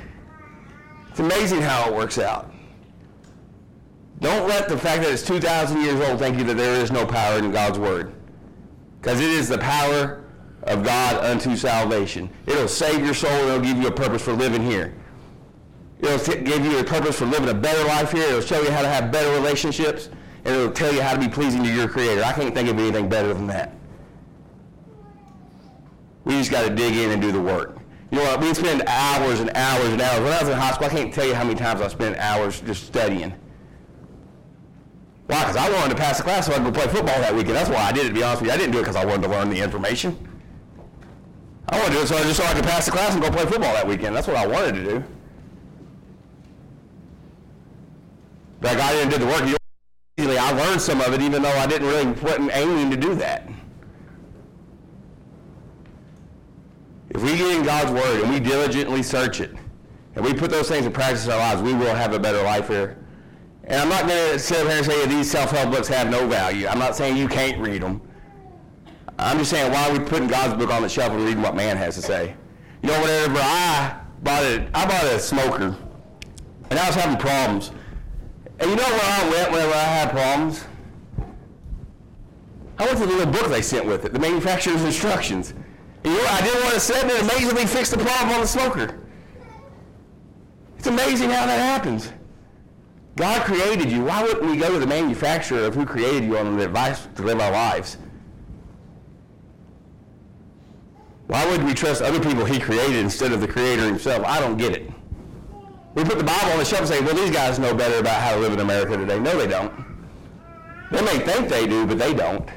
It's 1.18 1.34
amazing 1.34 1.62
how 1.62 1.88
it 1.88 1.96
works 1.96 2.16
out. 2.16 2.48
Don't 4.20 4.46
let 4.46 4.68
the 4.68 4.78
fact 4.78 5.02
that 5.02 5.10
it's 5.10 5.22
2,000 5.24 5.80
years 5.80 6.00
old 6.08 6.20
thank 6.20 6.38
you 6.38 6.44
that 6.44 6.56
there 6.56 6.80
is 6.80 6.92
no 6.92 7.04
power 7.04 7.40
in 7.40 7.50
God's 7.50 7.76
Word. 7.76 8.12
Because 9.00 9.18
it 9.18 9.28
is 9.28 9.48
the 9.48 9.58
power 9.58 10.22
of 10.62 10.84
God 10.84 11.16
unto 11.24 11.56
salvation. 11.56 12.30
It'll 12.46 12.68
save 12.68 13.04
your 13.04 13.14
soul 13.14 13.32
and 13.32 13.48
it'll 13.48 13.60
give 13.60 13.78
you 13.78 13.88
a 13.88 13.92
purpose 13.92 14.22
for 14.22 14.32
living 14.32 14.62
here. 14.62 14.94
It'll 15.98 16.20
t- 16.20 16.40
give 16.40 16.64
you 16.64 16.78
a 16.78 16.84
purpose 16.84 17.18
for 17.18 17.26
living 17.26 17.48
a 17.48 17.54
better 17.54 17.82
life 17.88 18.12
here. 18.12 18.22
It'll 18.22 18.40
show 18.40 18.62
you 18.62 18.70
how 18.70 18.82
to 18.82 18.88
have 18.88 19.10
better 19.10 19.32
relationships. 19.32 20.10
And 20.44 20.54
it'll 20.54 20.70
tell 20.70 20.94
you 20.94 21.02
how 21.02 21.14
to 21.14 21.18
be 21.18 21.28
pleasing 21.28 21.64
to 21.64 21.74
your 21.74 21.88
Creator. 21.88 22.22
I 22.22 22.32
can't 22.32 22.54
think 22.54 22.68
of 22.68 22.78
anything 22.78 23.08
better 23.08 23.34
than 23.34 23.48
that. 23.48 23.74
We 26.22 26.34
just 26.34 26.52
got 26.52 26.62
to 26.62 26.72
dig 26.72 26.94
in 26.94 27.10
and 27.10 27.20
do 27.20 27.32
the 27.32 27.40
work. 27.40 27.77
You 28.10 28.18
know? 28.18 28.36
We 28.38 28.54
spend 28.54 28.82
hours 28.86 29.40
and 29.40 29.50
hours 29.54 29.88
and 29.88 30.00
hours. 30.00 30.20
When 30.20 30.32
I 30.32 30.40
was 30.40 30.48
in 30.48 30.58
high 30.58 30.72
school, 30.72 30.86
I 30.86 30.90
can't 30.90 31.12
tell 31.12 31.26
you 31.26 31.34
how 31.34 31.44
many 31.44 31.58
times 31.58 31.80
I 31.80 31.88
spent 31.88 32.16
hours 32.16 32.60
just 32.60 32.86
studying. 32.86 33.34
Why? 35.26 35.40
Because 35.40 35.56
I 35.56 35.70
wanted 35.70 35.90
to 35.90 35.96
pass 35.96 36.16
the 36.16 36.24
class 36.24 36.46
so 36.46 36.52
I 36.52 36.56
could 36.56 36.72
go 36.72 36.72
play 36.72 36.88
football 36.88 37.20
that 37.20 37.34
weekend. 37.34 37.54
That's 37.54 37.68
why 37.68 37.82
I 37.82 37.92
did 37.92 38.06
it, 38.06 38.08
to 38.08 38.14
be 38.14 38.22
honest 38.22 38.40
with 38.40 38.48
you. 38.48 38.54
I 38.54 38.56
didn't 38.56 38.72
do 38.72 38.78
it 38.78 38.82
because 38.82 38.96
I 38.96 39.04
wanted 39.04 39.22
to 39.22 39.28
learn 39.28 39.50
the 39.50 39.60
information. 39.60 40.16
I 41.68 41.76
wanted 41.76 41.90
to 41.90 41.96
do 41.96 42.02
it 42.02 42.08
so 42.08 42.16
I 42.16 42.22
just 42.22 42.38
so 42.38 42.44
I 42.44 42.54
could 42.54 42.64
pass 42.64 42.86
the 42.86 42.92
class 42.92 43.12
and 43.12 43.22
go 43.22 43.30
play 43.30 43.44
football 43.44 43.72
that 43.74 43.86
weekend. 43.86 44.16
That's 44.16 44.26
what 44.26 44.36
I 44.36 44.46
wanted 44.46 44.74
to 44.76 44.84
do. 44.84 45.04
But 48.60 48.70
I 48.70 48.74
got 48.76 48.94
in 48.94 49.02
and 49.02 49.10
did 49.10 49.20
the 49.20 49.26
work. 49.26 49.58
Usually 50.16 50.38
I 50.38 50.50
learned 50.52 50.80
some 50.80 51.00
of 51.02 51.12
it 51.12 51.20
even 51.20 51.42
though 51.42 51.56
I 51.58 51.66
didn't 51.66 51.88
really 51.88 52.06
wasn't 52.06 52.50
aiming 52.54 52.90
to 52.90 52.96
do 52.96 53.14
that. 53.16 53.48
If 57.18 57.24
we 57.24 57.36
get 57.36 57.50
in 57.56 57.64
God's 57.64 57.90
Word 57.90 58.20
and 58.22 58.32
we 58.32 58.38
diligently 58.38 59.02
search 59.02 59.40
it, 59.40 59.50
and 60.14 60.24
we 60.24 60.32
put 60.32 60.52
those 60.52 60.68
things 60.68 60.86
in 60.86 60.92
practice 60.92 61.24
in 61.24 61.32
our 61.32 61.38
lives, 61.38 61.60
we 61.60 61.74
will 61.74 61.92
have 61.92 62.12
a 62.12 62.18
better 62.18 62.40
life 62.44 62.68
here. 62.68 62.96
And 63.64 63.80
I'm 63.82 63.88
not 63.88 64.06
going 64.06 64.34
to 64.34 64.38
sit 64.38 64.58
up 64.58 64.68
here 64.68 64.76
and 64.76 64.86
say 64.86 65.06
these 65.08 65.28
self-help 65.28 65.72
books 65.72 65.88
have 65.88 66.08
no 66.10 66.28
value. 66.28 66.68
I'm 66.68 66.78
not 66.78 66.94
saying 66.94 67.16
you 67.16 67.26
can't 67.26 67.58
read 67.58 67.82
them. 67.82 68.00
I'm 69.18 69.38
just 69.38 69.50
saying 69.50 69.72
why 69.72 69.90
are 69.90 69.98
we 69.98 70.04
putting 70.04 70.28
God's 70.28 70.54
book 70.54 70.72
on 70.72 70.82
the 70.82 70.88
shelf 70.88 71.10
and 71.10 71.24
reading 71.24 71.42
what 71.42 71.56
man 71.56 71.76
has 71.76 71.96
to 71.96 72.02
say? 72.02 72.36
You 72.84 72.88
know, 72.88 73.00
whenever 73.00 73.40
I 73.42 74.00
bought 74.22 74.44
I 74.44 74.86
bought 74.86 75.04
a 75.06 75.18
smoker, 75.18 75.76
and 76.70 76.78
I 76.78 76.86
was 76.86 76.94
having 76.94 77.18
problems. 77.18 77.72
And 78.60 78.70
you 78.70 78.76
know 78.76 78.84
where 78.84 79.00
I 79.02 79.28
went 79.28 79.50
whenever 79.50 79.72
I 79.72 79.78
had 79.78 80.10
problems? 80.12 80.64
I 82.78 82.86
went 82.86 82.96
to 82.98 83.06
the 83.06 83.12
little 83.12 83.32
book 83.32 83.48
they 83.48 83.60
sent 83.60 83.86
with 83.86 84.04
it, 84.04 84.12
the 84.12 84.20
manufacturer's 84.20 84.84
instructions. 84.84 85.52
You 86.04 86.10
know 86.10 86.26
I 86.26 86.42
didn't 86.42 86.62
want 86.62 86.74
to 86.74 86.80
say? 86.80 87.00
It 87.00 87.22
amazingly 87.22 87.66
fixed 87.66 87.92
the 87.92 87.98
problem 87.98 88.30
on 88.30 88.40
the 88.40 88.46
smoker. 88.46 89.00
It's 90.78 90.86
amazing 90.86 91.30
how 91.30 91.46
that 91.46 91.58
happens. 91.58 92.12
God 93.16 93.42
created 93.42 93.90
you. 93.90 94.04
Why 94.04 94.22
wouldn't 94.22 94.48
we 94.48 94.56
go 94.56 94.72
to 94.72 94.78
the 94.78 94.86
manufacturer 94.86 95.64
of 95.64 95.74
who 95.74 95.84
created 95.84 96.24
you 96.24 96.38
on 96.38 96.56
the 96.56 96.64
advice 96.64 97.08
to 97.16 97.22
live 97.22 97.40
our 97.40 97.50
lives? 97.50 97.98
Why 101.26 101.44
would 101.50 101.64
we 101.64 101.74
trust 101.74 102.00
other 102.00 102.20
people 102.20 102.44
he 102.44 102.60
created 102.60 102.96
instead 102.96 103.32
of 103.32 103.40
the 103.40 103.48
creator 103.48 103.84
himself? 103.84 104.24
I 104.24 104.40
don't 104.40 104.56
get 104.56 104.72
it. 104.72 104.90
We 105.94 106.04
put 106.04 106.16
the 106.18 106.24
Bible 106.24 106.52
on 106.52 106.58
the 106.58 106.64
shelf 106.64 106.82
and 106.82 106.88
say, 106.88 107.00
well, 107.00 107.14
these 107.14 107.30
guys 107.30 107.58
know 107.58 107.74
better 107.74 107.98
about 107.98 108.20
how 108.22 108.34
to 108.34 108.40
live 108.40 108.52
in 108.52 108.60
America 108.60 108.96
today. 108.96 109.18
No, 109.18 109.36
they 109.36 109.48
don't. 109.48 109.72
They 110.92 111.02
may 111.02 111.18
think 111.18 111.48
they 111.48 111.66
do, 111.66 111.86
but 111.86 111.98
they 111.98 112.14
don't. 112.14 112.48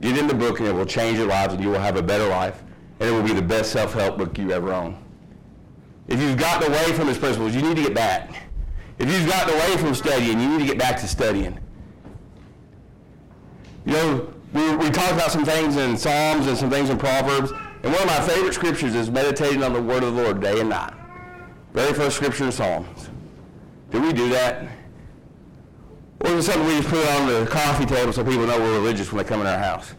Get 0.00 0.18
in 0.18 0.26
the 0.26 0.34
book 0.34 0.58
and 0.58 0.68
it 0.68 0.72
will 0.72 0.86
change 0.86 1.18
your 1.18 1.28
lives 1.28 1.54
and 1.54 1.62
you 1.62 1.70
will 1.70 1.78
have 1.78 1.96
a 1.96 2.02
better 2.02 2.26
life. 2.28 2.62
And 3.00 3.08
it 3.08 3.12
will 3.12 3.22
be 3.22 3.32
the 3.32 3.42
best 3.42 3.72
self-help 3.72 4.18
book 4.18 4.38
you 4.38 4.52
ever 4.52 4.72
own. 4.72 4.96
If 6.06 6.20
you've 6.20 6.38
gotten 6.38 6.70
away 6.70 6.92
from 6.92 7.08
his 7.08 7.18
principles, 7.18 7.54
you 7.54 7.62
need 7.62 7.76
to 7.76 7.82
get 7.82 7.94
back. 7.94 8.44
If 8.98 9.10
you've 9.10 9.28
gotten 9.28 9.54
away 9.54 9.76
from 9.78 9.94
studying, 9.94 10.40
you 10.40 10.48
need 10.48 10.60
to 10.60 10.66
get 10.66 10.78
back 10.78 11.00
to 11.00 11.08
studying. 11.08 11.58
You 13.86 13.92
know, 13.92 14.34
we, 14.52 14.76
we 14.76 14.90
talked 14.90 15.12
about 15.12 15.32
some 15.32 15.44
things 15.44 15.76
in 15.76 15.96
Psalms 15.96 16.46
and 16.46 16.56
some 16.56 16.70
things 16.70 16.90
in 16.90 16.98
Proverbs, 16.98 17.50
and 17.50 17.92
one 17.92 18.02
of 18.02 18.06
my 18.06 18.20
favorite 18.20 18.54
scriptures 18.54 18.94
is 18.94 19.10
meditating 19.10 19.62
on 19.62 19.72
the 19.72 19.82
word 19.82 20.04
of 20.04 20.14
the 20.14 20.22
Lord 20.22 20.40
day 20.40 20.60
and 20.60 20.68
night. 20.68 20.94
Very 21.72 21.92
first 21.92 22.16
scripture 22.16 22.44
in 22.44 22.52
Psalms. 22.52 23.10
Do 23.90 24.00
we 24.00 24.12
do 24.12 24.28
that? 24.30 24.68
Or 26.24 26.40
something 26.40 26.66
we 26.66 26.76
just 26.76 26.88
put 26.88 27.06
on 27.06 27.26
the 27.28 27.46
coffee 27.50 27.84
table 27.84 28.12
so 28.12 28.24
people 28.24 28.46
know 28.46 28.58
we're 28.58 28.72
religious 28.72 29.12
when 29.12 29.22
they 29.22 29.28
come 29.28 29.42
in 29.42 29.46
our 29.46 29.58
house? 29.58 29.94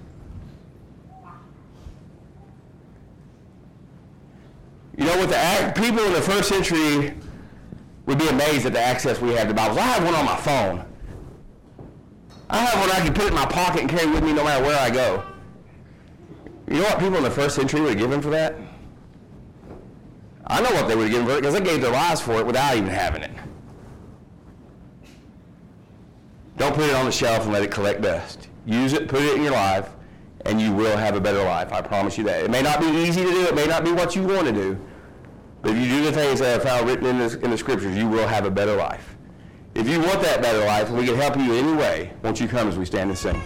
You 4.98 5.06
know 5.06 5.18
what 5.18 5.30
the 5.30 5.82
people 5.82 6.04
in 6.04 6.14
the 6.14 6.22
first 6.22 6.50
century 6.50 7.14
would 8.08 8.18
be 8.18 8.28
amazed 8.28 8.66
at 8.66 8.74
the 8.74 8.80
access 8.80 9.20
we 9.22 9.34
have 9.34 9.48
to 9.50 9.54
Bibles. 9.54 9.78
I 9.78 9.82
have 9.82 10.04
one 10.04 10.16
on 10.16 10.26
my 10.26 10.38
phone. 10.38 10.86
I 12.50 12.58
have 12.58 12.80
one 12.80 12.90
I 12.90 13.06
can 13.06 13.14
put 13.14 13.28
in 13.28 13.34
my 13.34 13.46
pocket 13.46 13.82
and 13.82 13.90
carry 13.90 14.10
with 14.10 14.24
me 14.24 14.34
no 14.34 14.44
matter 14.44 14.64
where 14.64 14.80
I 14.80 14.90
go. 14.90 15.24
You 16.68 16.76
know 16.78 16.84
what 16.84 17.00
people 17.00 17.18
in 17.18 17.24
the 17.24 17.32
first 17.32 17.56
century 17.56 17.82
would 17.82 17.90
have 17.90 18.00
given 18.00 18.22
for 18.22 18.32
that? 18.32 18.56
I 20.48 20.62
know 20.62 20.72
what 20.72 20.88
they 20.88 20.96
would 20.96 21.04
have 21.04 21.12
given 21.12 21.28
for 21.28 21.34
it 21.34 21.42
because 21.42 21.54
they 21.54 21.62
gave 21.62 21.82
their 21.82 21.92
lives 21.92 22.22
for 22.22 22.40
it 22.40 22.46
without 22.46 22.76
even 22.76 22.90
having 22.90 23.24
it. 23.24 23.32
Don't 26.58 26.74
put 26.74 26.90
it 26.90 26.96
on 26.96 27.06
the 27.06 27.12
shelf 27.12 27.44
and 27.44 27.52
let 27.52 27.64
it 27.64 27.72
collect 27.72 28.02
dust. 28.02 28.48
Use 28.66 28.94
it, 28.94 29.08
put 29.08 29.22
it 29.22 29.36
in 29.36 29.44
your 29.44 29.52
life, 29.52 29.90
and 30.46 30.62
you 30.62 30.72
will 30.72 30.96
have 30.96 31.16
a 31.16 31.22
better 31.22 31.44
life. 31.44 31.74
I 31.74 31.82
promise 31.82 32.18
you 32.18 32.24
that. 32.26 32.44
It 32.44 32.52
may 32.52 32.62
not 32.62 32.80
be 32.80 32.88
easy 32.88 33.24
to 33.24 33.30
do. 33.30 33.42
It 33.46 33.56
may 33.56 33.68
not 33.68 33.84
be 33.84 33.92
what 33.92 34.16
you 34.16 34.24
want 34.24 34.48
to 34.48 34.54
do. 34.54 34.80
But 35.62 35.72
if 35.72 35.78
you 35.78 35.88
do 35.88 36.06
the 36.06 36.12
things 36.12 36.40
that 36.40 36.60
are 36.60 36.64
found 36.64 36.88
written 36.88 37.08
in, 37.08 37.18
this, 37.18 37.34
in 37.36 37.50
the 37.50 37.58
scriptures, 37.58 37.96
you 37.98 38.08
will 38.08 38.28
have 38.28 38.46
a 38.46 38.52
better 38.52 38.76
life. 38.76 39.16
If 39.74 39.90
you 39.90 40.00
want 40.00 40.22
that 40.22 40.42
better 40.42 40.66
life, 40.66 40.90
we 40.90 41.06
can 41.06 41.16
help 41.16 41.36
you 41.36 41.54
in 41.54 41.66
any 41.66 41.74
way, 41.78 42.14
won't 42.24 42.40
you 42.40 42.48
come 42.48 42.68
as 42.70 42.78
we 42.78 42.86
stand 42.86 43.10
and 43.10 43.18
sing? 43.18 43.42